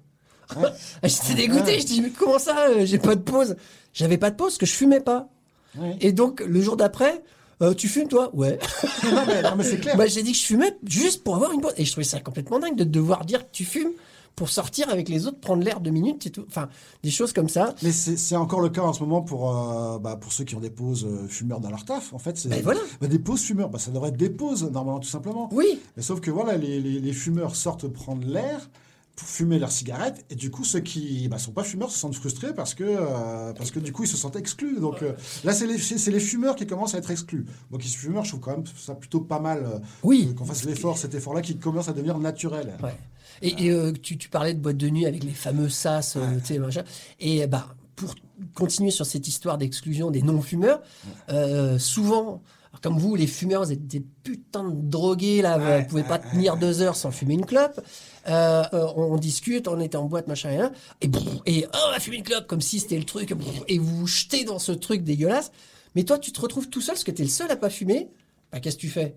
[1.03, 3.55] J'étais dégoûté, je dis, mais comment ça, euh, j'ai pas de pause?
[3.93, 5.29] J'avais pas de pause parce que je fumais pas.
[5.77, 5.97] Ouais.
[6.01, 7.23] Et donc, le jour d'après,
[7.61, 8.29] euh, tu fumes toi?
[8.33, 8.59] Ouais.
[9.03, 9.97] non, mais, mais c'est clair.
[9.97, 11.73] bah, j'ai dit que je fumais juste pour avoir une pause.
[11.77, 13.91] Et je trouvais ça complètement dingue de devoir dire que tu fumes
[14.35, 16.45] pour sortir avec les autres, prendre l'air deux minutes et tout.
[16.47, 16.69] Enfin,
[17.01, 17.73] des choses comme ça.
[17.81, 20.59] Mais c'est encore le cas en ce moment pour, euh, bah, pour ceux qui ont
[20.59, 22.13] des pauses euh, fumeurs dans leur taf.
[22.13, 22.79] En fait, c'est Ben voilà.
[23.01, 23.69] bah, des pauses fumeurs.
[23.69, 25.49] Bah, ça devrait être des pauses normalement, tout simplement.
[25.51, 25.79] Oui.
[25.95, 28.69] Mais sauf que voilà, les, les, les fumeurs sortent prendre l'air
[29.17, 32.15] pour fumer leurs cigarettes et du coup ceux qui bah, sont pas fumeurs se sentent
[32.15, 35.13] frustrés parce que euh, parce que du coup ils se sentent exclus donc euh,
[35.43, 38.23] là c'est les c'est les fumeurs qui commencent à être exclus moi qui suis fumeur
[38.23, 40.33] je trouve quand même ça plutôt pas mal euh, Oui.
[40.35, 42.95] qu'on fasse l'effort cet effort là qui commence à devenir naturel Ouais.
[43.41, 46.39] Et, et, euh, tu, tu parlais de boîte de nuit avec les fameux sas, euh,
[46.39, 46.83] tu sais, machin.
[47.19, 48.15] Et bah, pour
[48.55, 50.81] continuer sur cette histoire d'exclusion des non-fumeurs,
[51.29, 52.41] euh, souvent,
[52.81, 56.15] comme vous, les fumeurs, vous êtes des putains de drogués, là, Ouais, vous pouvez pas
[56.19, 57.79] ouais, tenir deux heures sans fumer une clope.
[58.27, 60.71] Euh, euh, on, on discute, on est en boîte, machin, rien.
[61.01, 63.33] Et, brrr, et oh, on va fumer une clope, comme si c'était le truc.
[63.67, 65.51] et vous vous jetez dans ce truc dégueulasse.
[65.95, 67.69] Mais toi, tu te retrouves tout seul, parce que tu es le seul à pas
[67.69, 68.09] fumer.
[68.51, 69.15] Bah, qu'est-ce que tu fais?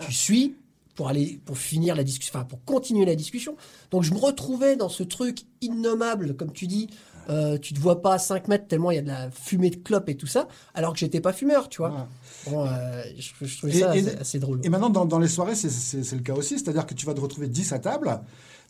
[0.00, 0.56] Tu suis
[0.94, 3.56] pour aller pour finir la discussion, enfin pour continuer la discussion.
[3.90, 6.88] Donc je me retrouvais dans ce truc innommable, comme tu dis.
[7.30, 9.70] Euh, tu te vois pas à 5 mètres tellement il y a de la fumée
[9.70, 11.90] de clope et tout ça, alors que j'étais pas fumeur, tu vois.
[11.90, 12.50] Ouais.
[12.50, 14.60] Bon, euh, je, je trouvais Et- ça et- assez, assez drôle.
[14.62, 17.06] et maintenant dans, dans les soirées c'est- le cas aussi c'est à dire que tu
[17.06, 18.20] vas te retrouver 10 à table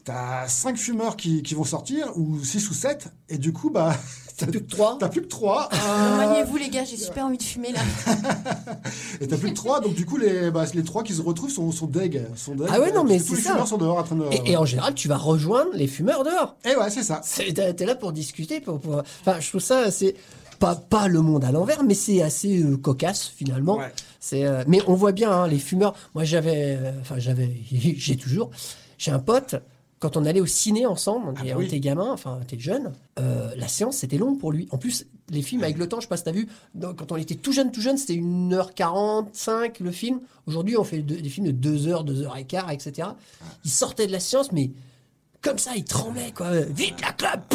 [0.04, 3.96] T'as 5 fumeurs qui, qui vont sortir, ou 6 ou 7, et du coup, bah.
[4.36, 4.96] T'as plus que 3.
[4.98, 5.68] T'as plus que 3.
[6.16, 7.78] Maniez-vous les gars, j'ai super envie de fumer là.
[9.20, 11.50] Et t'as plus que 3, donc du coup, les, bah, les 3 qui se retrouvent
[11.52, 12.20] sont, sont deg.
[12.34, 13.50] Sont deg Ah ouais, non, mais Tous c'est les ça.
[13.52, 14.24] fumeurs sont dehors en train de.
[14.32, 16.56] Et, et en général, tu vas rejoindre les fumeurs dehors.
[16.64, 17.20] Et ouais, c'est ça.
[17.22, 20.16] C'est- T'es là pour discuter, pour, pour- Enfin, je trouve ça c'est
[20.58, 23.76] pas pas le monde à l'envers, mais c'est assez euh, cocasse finalement.
[23.78, 23.92] Ouais.
[24.18, 25.94] C'est euh, mais on voit bien hein, les fumeurs.
[26.16, 28.50] Moi, j'avais, euh, enfin j'avais, j'ai toujours,
[28.98, 29.54] j'ai un pote.
[30.04, 31.64] Quand on allait au ciné ensemble, on Ah était- bah on oui.
[31.64, 34.68] était gamin, enfin on était jeune, euh, la séance c'était long pour lui.
[34.70, 37.10] En plus, les films avec le temps, je sais pas si t'as vu, dans- quand
[37.10, 40.20] on était tout jeune, tout jeune, c'était 1h45 le film.
[40.46, 43.08] Aujourd'hui, on fait de- des films de 2h, 2h15, etc.
[43.64, 44.72] Il sortait de la séance, mais
[45.44, 46.50] comme ça, il tremblait, quoi.
[46.60, 47.54] Vite la clope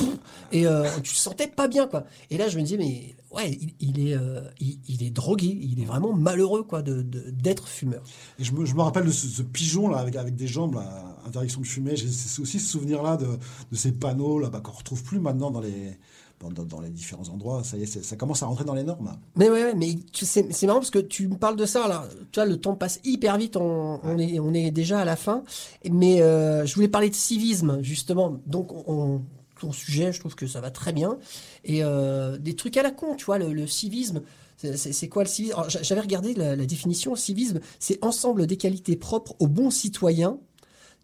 [0.52, 2.06] Et euh, tu te sentais pas bien, quoi.
[2.30, 5.82] Et là, je me disais, mais ouais, il, il est, euh, il, est drogué, il
[5.82, 8.04] est vraiment malheureux, quoi, de- de- d'être fumeur.
[8.38, 11.96] Et je me, rappelle de ce, pigeon là avec, des jambes, là, interdiction de fumer.
[11.96, 15.50] J'ai aussi ce souvenir là de, de ces panneaux là bah, qu'on retrouve plus maintenant
[15.50, 15.98] dans les
[16.40, 17.64] dans, dans- dans les différents endroits.
[17.64, 19.18] Ça y est, c'est- ça commence à rentrer dans les normes.
[19.36, 22.08] Mais ouais, mais c'est marrant parce que tu me parles de ça, là.
[22.32, 25.16] Tu vois, le temps passe hyper vite, on, on est, on est déjà à la
[25.16, 25.44] fin.
[25.90, 28.40] Mais euh, je voulais parler de civisme, justement.
[28.46, 29.22] Donc, on,
[29.60, 31.18] ton sujet, je trouve que ça va très bien.
[31.66, 34.22] Et euh, des trucs à la con, tu vois, le, le civisme.
[34.58, 35.56] c'est- quoi le civisme?
[35.82, 37.16] J'avais regardé la, la définition.
[37.18, 40.38] Civisme, c'est ensemble des qualités propres aux bons citoyens,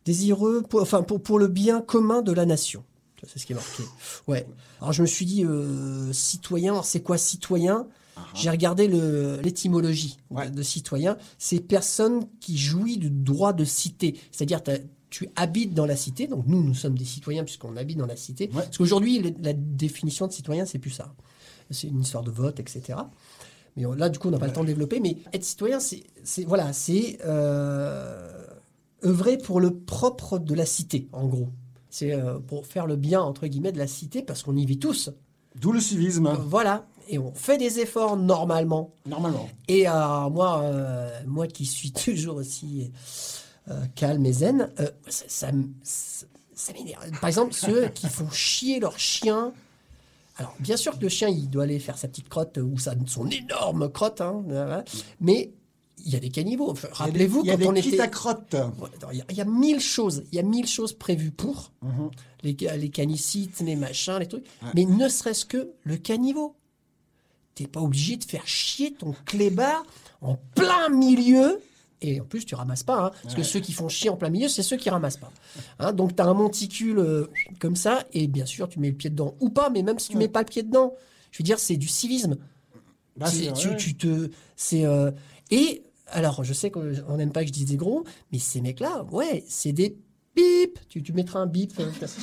[0.06, 2.84] désireux, pour, enfin, pour, pour le bien commun de la nation.
[3.28, 3.84] C'est ce qui est marqué.
[4.28, 4.46] Ouais.
[4.82, 7.88] Alors je me suis dit, euh, citoyen, c'est quoi citoyen?
[8.34, 10.50] J'ai regardé le- l'étymologie de- Ouais.
[10.50, 11.18] de, citoyen.
[11.38, 14.18] C'est personne qui jouit du droit de cité.
[14.32, 14.62] C'est-à-dire,
[15.10, 16.28] tu habites dans la cité.
[16.28, 18.46] Donc nous, nous sommes des citoyens puisqu'on habite dans la cité.
[18.54, 18.64] Ouais.
[18.64, 21.14] Parce qu'aujourd'hui, la définition de citoyen, c'est plus ça.
[21.72, 23.00] C'est une histoire de vote, etc.
[23.76, 25.02] Mais là, du coup, on n'a pas le temps de développer.
[25.02, 28.46] Mais être citoyen, c'est c'est- voilà, c'est euh,
[29.04, 31.50] œuvrer pour le propre de la cité, en gros.
[31.98, 34.80] C'est euh, pour faire le bien entre guillemets de la cité parce qu'on y vit
[34.80, 35.12] tous.
[35.56, 36.86] D'où le civisme, Euh, Voilà.
[37.08, 38.92] Et on fait des efforts normalement.
[39.06, 39.48] normalement.
[39.70, 40.62] Et euh, moi,
[41.26, 42.92] moi qui suis toujours aussi
[43.96, 44.70] calme et zen,
[45.08, 47.10] ça, ça, m- ça- ça m'énerve.
[47.22, 49.54] Par exemple, ceux qui font chier leur chien.
[50.38, 52.94] Alors, bien sûr que le chien, il doit aller faire sa petite crotte ou sa,
[53.06, 54.44] son énorme crotte, hein,
[55.22, 55.52] mais
[56.06, 56.70] il y a des caniveaux.
[56.72, 58.10] Enfin, Rappelez-vous quand des on était.
[58.10, 58.54] crotte.
[58.54, 61.32] Ouais, Il y, a- il y a mille choses, il y a mille choses prévues
[61.32, 62.12] pour Mhm.
[62.44, 64.46] les, les canicites, les machins, les trucs.
[64.76, 66.56] Mais ne serait-ce que le caniveau.
[67.56, 69.84] T'es pas obligé de faire chier ton clébard
[70.22, 71.60] en plein milieu.
[72.02, 74.30] Et en plus, tu ramasses pas, hein, parce que ceux qui font chier en plein
[74.30, 75.32] milieu, c'est ceux qui ramassent pas.
[75.80, 77.28] Hein, donc, tu as un monticule euh,
[77.60, 80.10] comme ça, et bien sûr, tu mets le pied dedans ou pas, mais même si
[80.10, 80.94] tu mets pas le pied dedans,
[81.32, 82.36] je veux dire, c'est du civisme.
[83.16, 83.76] Bah, ouais.
[83.78, 85.10] tu te, c'est euh,
[85.50, 89.04] et alors je sais qu'on n'aime pas que je dise des gros, mais ces mecs-là,
[89.12, 89.98] ouais, c'est des
[90.36, 90.80] bip.
[90.90, 91.74] Tu, tu mettras un bip.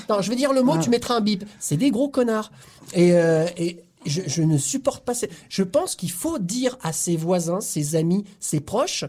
[0.09, 1.45] non, je veux dire le mot, tu mettras un bip.
[1.61, 2.53] C'est des gros connards.
[2.95, 5.15] Et, euh, et je, je ne supporte pas.
[5.15, 9.05] ces- Je pense qu'il faut dire à ses voisins, ses amis, ses proches,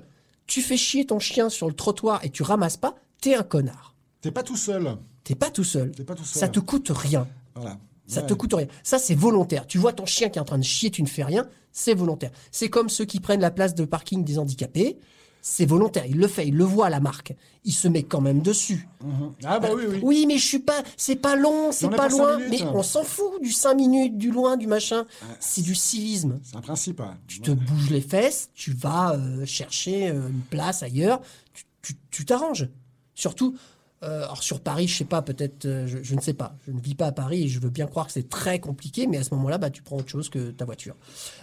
[0.48, 3.96] tu fais chier ton chien sur le trottoir et tu ramasses pas, t'es un connard.
[4.22, 4.98] T'es pas tout seul.
[5.24, 5.92] T'es pas tout seul.
[5.92, 6.40] T'es pas tout seul.
[6.40, 7.28] Ça te coûte rien.
[7.56, 7.78] Voilà.
[8.08, 8.28] Ça Ouais.
[8.28, 8.68] te coûte rien.
[8.84, 9.66] Ça, c'est volontaire.
[9.68, 11.94] Tu vois ton chien qui est en train de chier, tu ne fais rien, c'est
[11.94, 12.32] volontaire.
[12.52, 14.98] C'est comme ceux qui prennent la place de parking des handicapés.
[15.46, 16.06] C'est volontaire.
[16.08, 17.34] Il le fait, il le voit, la marque.
[17.66, 18.88] Il se met quand même dessus.
[19.44, 20.00] Ah bah oui, oui.
[20.02, 20.82] Oui, mais je suis pas.
[20.96, 22.38] C'est pas long, c'est pas loin.
[22.38, 22.62] minutes.
[22.62, 25.06] Mais on s'en fout du 5 minutes, du loin, du machin.
[25.42, 26.40] C'est du civisme.
[26.44, 27.02] C'est un principe.
[27.28, 31.20] Tu te bouges les fesses, tu vas euh, chercher euh, une place ailleurs,
[31.54, 32.70] tu- tu tu t'arranges.
[33.14, 33.56] Surtout,
[34.04, 36.56] euh, alors sur Paris, je sais pas, peut-être, euh, je, je ne sais pas.
[36.68, 39.08] Je ne vis pas à Paris et je veux bien croire que c'est très compliqué,
[39.08, 40.96] mais à ce moment-là, bah, tu prends autre chose que ta voiture.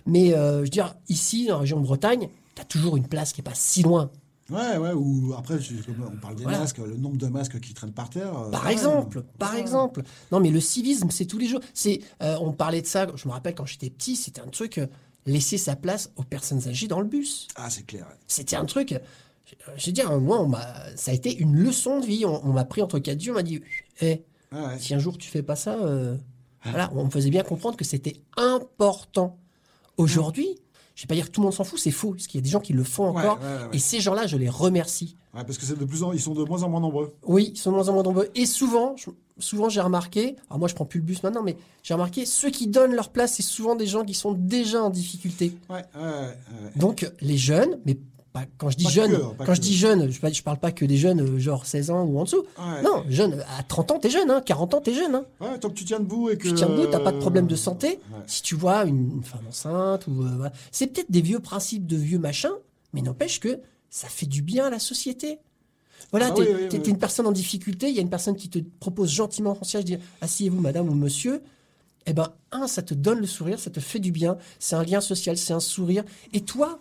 [0.06, 3.06] Mais euh, je veux dire, ici, dans la région de Bretagne, tu as toujours une
[3.08, 4.10] place qui est pas si loin.
[4.50, 5.58] Ouais, ouais, ou après,
[6.12, 6.58] on parle des Voilà.
[6.58, 8.32] masques, le nombre de masques qui traînent par terre.
[8.50, 9.60] Par exemple, par Ouais.
[9.60, 10.02] exemple.
[10.32, 11.60] Non, mais le civisme, c'est tous les jours.
[11.72, 13.06] C'est, on parlait de ça.
[13.14, 14.80] Je me rappelle quand j'étais petit, c'était un truc
[15.26, 17.46] laisser sa place aux personnes âgées dans le bus.
[17.54, 18.06] Ah, c'est clair.
[18.08, 18.16] ouais.
[18.26, 18.98] C'était un truc.
[19.68, 20.64] Euh, Je veux dire, moi, on m'a,
[20.96, 22.24] ça a été une leçon de vie.
[22.26, 23.60] On, on m'a pris entre quatre yeux, on m'a dit,
[24.00, 24.22] Eh,
[24.52, 24.78] Ah ouais.
[24.78, 26.16] si un jour tu fais pas ça, euh,
[26.64, 29.38] voilà, on me faisait bien comprendre que c'était important.
[29.96, 30.48] Aujourd'hui,
[30.94, 32.42] je vais pas dire que tout le monde s'en fout, c'est faux, parce qu'il y
[32.42, 33.38] a des gens qui le font encore.
[33.38, 33.68] ouais, ouais.
[33.72, 35.16] Et ces gens-là, je les remercie.
[35.34, 37.14] Ouais, parce que c'est de plus en, ils sont de moins en moins nombreux.
[37.24, 38.28] Oui, ils sont de moins en moins nombreux.
[38.34, 41.56] Et souvent, je- souvent j'ai remarqué, alors moi je prends plus le bus maintenant, mais
[41.84, 44.90] j'ai remarqué, ceux qui donnent leur place, c'est souvent des gens qui sont déjà en
[44.90, 45.52] difficulté.
[45.70, 46.70] Ouais, ouais, ouais, ouais.
[46.76, 47.96] Donc les jeunes, mais
[48.32, 50.58] pas- quand je dis Pas jeunes, que, pas quand je dis jeunes, je, ne parle
[50.58, 52.44] pas que des jeunes euh, genre 16 ans ou en dessous.
[52.58, 52.82] Ouais.
[52.82, 55.14] Non, jeunes, à 30 ans, t'es jeune, hein, 40 ans, t'es jeune.
[55.14, 55.24] Hein.
[55.40, 56.48] Ouais, tant que tu tiens debout et que.
[56.48, 57.88] Tu tiens debout, t'as pas de problème de santé.
[58.12, 58.18] Ouais.
[58.26, 60.52] Si tu vois une, une femme enceinte, ou euh, voilà.
[60.70, 62.50] c'est peut-être des vieux principes de vieux machins,
[62.92, 63.58] mais n'empêche que
[63.90, 65.38] ça fait du bien à la société.
[66.12, 66.82] Voilà, Ah t'es oui, oui, t'es- oui.
[66.82, 69.64] t'es une personne en difficulté, il y a une personne qui te propose gentiment son
[69.64, 71.42] siège, dit asseyez-vous madame ou monsieur.
[72.06, 74.82] Eh ben, un, ça te donne le sourire, ça te fait du bien, c'est un
[74.82, 76.02] lien social, c'est un sourire.
[76.32, 76.80] Et toi,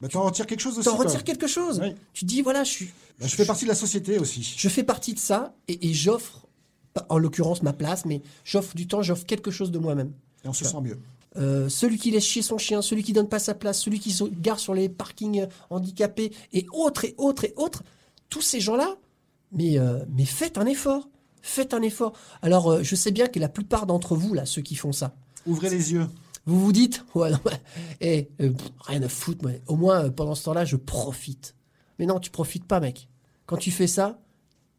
[0.00, 0.88] Bah, t'en retires quelque chose aussi.
[0.88, 1.04] t'en quoi.
[1.04, 1.80] retires quelque chose.
[1.82, 1.94] Oui.
[2.12, 2.86] Tu dis, voilà, je suis,
[3.18, 4.54] Bah, je fais partie de la société aussi.
[4.56, 6.46] je fais partie de ça et, et j'offre,
[7.08, 10.12] en l'occurrence ma place, mais j'offre du temps, j'offre quelque chose de moi-même.
[10.44, 10.98] Et on se sent mieux.
[11.36, 14.10] Euh, celui qui laisse chier son chien, celui qui donne pas sa place, celui qui
[14.10, 17.84] se gare sur les parkings euh, handicapés et autres et autres et autres,
[18.30, 18.96] tous ces gens-là,
[19.52, 21.08] mais, euh, mais faites un effort.
[21.42, 22.12] Faites un effort.
[22.42, 25.14] Alors, euh, je sais bien que la plupart d'entre vous, là, ceux qui font ça,
[25.46, 26.06] Ouvrez les yeux.
[26.50, 27.60] Vous vous dites, ouais, non, mais,
[28.00, 29.52] eh, euh, pff, rien à foutre, moi.
[29.66, 31.54] au moins euh, pendant ce temps-là, je profite.
[31.98, 33.08] Mais non, tu profites pas, mec.
[33.46, 34.20] Quand tu fais ça,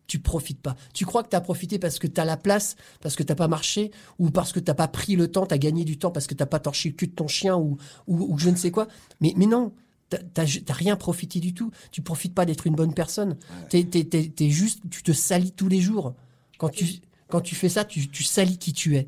[0.08, 0.76] tu profites pas.
[0.94, 3.36] Tu crois que tu as profité parce que tu as la place, parce que t'as
[3.36, 6.12] pas marché, ou parce que t'as pas pris le temps, tu as gagné du temps
[6.12, 8.56] parce que t'as pas torché le cul de ton chien, ou, ou, ou je ne
[8.56, 8.88] sais quoi.
[9.22, 9.72] Mais, mais non,
[10.10, 11.72] t'as- rien profité du tout.
[11.92, 13.38] Tu profites pas d'être une bonne personne.
[13.70, 16.14] T'es juste, tu te salis tous les jours.
[16.58, 16.86] Quand tu,
[17.30, 19.08] quand tu fais ça, tu, tu salis qui tu es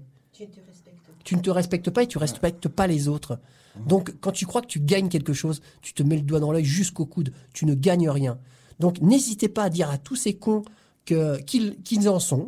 [1.23, 3.39] tu ne te respectes pas et tu respectes pas les autres.
[3.87, 6.51] Donc, quand tu crois que tu gagnes quelque chose, tu te mets le doigt dans
[6.51, 7.33] l'œil jusqu'au coude.
[7.53, 8.37] Tu ne gagnes rien.
[8.79, 10.63] Donc, n'hésitez pas à dire à tous ces cons
[11.05, 12.47] qu'ils qu'ils en sont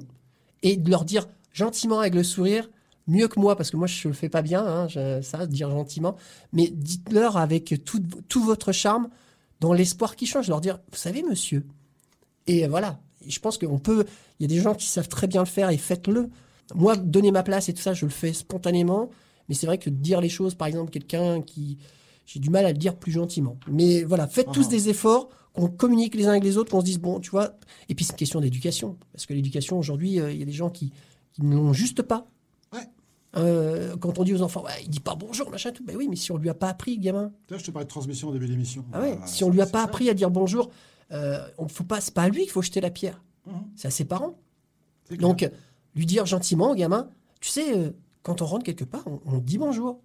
[0.61, 2.69] et de leur dire gentiment avec le sourire,
[3.07, 5.69] mieux que moi, parce que moi, je le fais pas bien, hein, je- ça, dire
[5.69, 6.15] gentiment,
[6.53, 9.09] mais dites-leur avec tout, tout votre charme,
[9.61, 11.65] dans l'espoir qui change, leur dire, vous savez, monsieur,
[12.47, 12.99] et voilà.
[13.27, 14.05] Je pense qu'on peut.
[14.39, 16.29] Il y a des gens qui savent très bien le faire et faites-le.
[16.73, 19.09] Moi, donner ma place et tout ça, je le fais spontanément.
[19.47, 21.77] Mais c'est vrai que dire les choses, par exemple, quelqu'un qui.
[22.25, 23.57] J'ai du mal à le dire plus gentiment.
[23.69, 26.85] Mais voilà, faites tous des efforts, qu'on communique les uns avec les autres, qu'on se
[26.85, 27.53] dise, bon, tu vois.
[27.87, 28.97] Et puis, c'est une question d'éducation.
[29.13, 30.91] Parce que l'éducation, aujourd'hui, euh, il y a des gens qui,
[31.33, 32.25] qui ne l'ont juste pas.
[32.73, 32.79] Ouais.
[33.37, 35.83] Euh, quand on dit aux enfants, ouais, il dit pas bonjour, machin, tout.
[35.85, 37.31] Ben oui, mais si on lui a pas appris, gamin.
[37.47, 38.83] Vois, je te parlais de transmission au début de l'émission.
[38.91, 39.83] Ah ouais, Ah, si on lui a pas ça.
[39.85, 40.71] appris à dire bonjour,
[41.11, 43.21] euh, on faut pas, c'est pas à lui qu'il faut jeter la pierre.
[43.45, 43.53] Mhm.
[43.75, 44.35] C'est à ses parents.
[45.07, 45.29] C'est clair
[45.95, 47.91] lui dire gentiment au gamin, tu sais, euh,
[48.25, 50.01] quand on rentre quelque part, on, dit bonjour.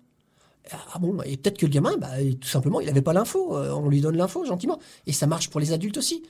[0.70, 3.56] Ah, ah bon, et peut-être que le gamin, bah, tout simplement, il n'avait pas l'info.
[3.56, 4.78] Euh, on lui donne l'info gentiment.
[5.06, 6.22] Et ça marche pour les adultes aussi.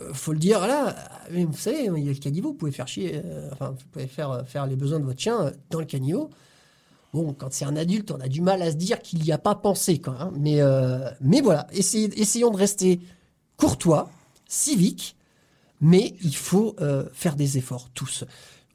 [0.00, 0.94] Euh, faut le dire là,
[1.30, 4.06] vous savez, il y a le caniveau, vous pouvez faire chier, euh, enfin, vous pouvez
[4.06, 6.28] faire, faire les besoins de votre chien dans le caniveau.
[7.14, 9.38] Bon, quand c'est un adulte, on a du mal à se dire qu'il n'y a
[9.38, 10.30] pas pensé, hein.
[10.38, 10.60] mais,
[11.22, 13.00] mais voilà, essayons de rester
[13.56, 14.10] courtois,
[14.46, 15.16] civique,
[15.80, 16.76] mais il faut
[17.14, 18.24] faire des efforts tous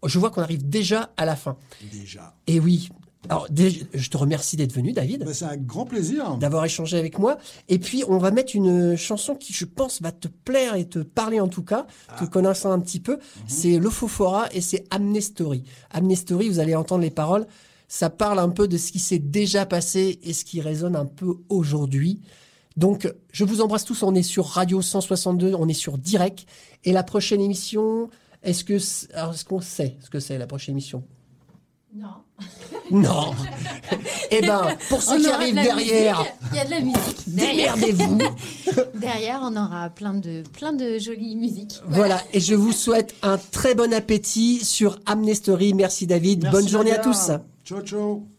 [0.05, 1.57] je vois qu'on arrive déjà à la fin.
[1.91, 2.35] Déjà.
[2.47, 2.89] Et oui.
[3.29, 3.47] Alors,
[3.93, 5.23] je te remercie d'être venu, David.
[5.23, 6.37] Ben, c'est un grand plaisir.
[6.37, 7.37] D'avoir échangé avec moi.
[7.69, 10.99] Et puis, on va mettre une chanson qui, je pense, va te plaire et te
[10.99, 12.19] parler en tout cas, ah.
[12.19, 13.13] te connaissant un petit peu.
[13.13, 13.43] Mm -hmm.
[13.47, 15.63] C'est Lofofora et c'est Amnestory.
[15.91, 17.45] Amnestory, vous allez entendre les paroles.
[17.87, 21.05] Ça parle un peu de ce qui s'est déjà passé et ce qui résonne un
[21.05, 22.19] peu aujourd'hui.
[22.75, 24.03] Donc, je vous embrasse tous.
[24.03, 26.45] On est sur Radio 162, on est sur Direct.
[26.83, 28.09] Et la prochaine émission,
[28.43, 28.77] est-ce que
[29.45, 31.03] qu'on sait ce que c'est la prochaine émission?
[31.95, 32.07] Non.
[32.91, 33.31] Non.
[34.31, 37.23] eh ben, pour ceux qui arrivent derrière, il y a de la musique.
[37.27, 38.17] Démerdez-vous.
[38.99, 41.79] derrière, on aura plein de jolies musiques.
[41.87, 42.21] Voilà.
[42.33, 45.73] et je vous souhaite un très bon appétit sur Amnestory.
[45.73, 46.49] Merci David.
[46.51, 47.31] Bonne journée à tous.
[47.63, 48.32] Ciao ciao.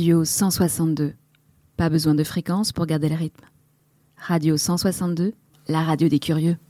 [0.00, 1.12] Radio 162.
[1.76, 3.44] Pas besoin de fréquence pour garder le rythme.
[4.16, 5.34] Radio 162,
[5.68, 6.56] la radio des curieux.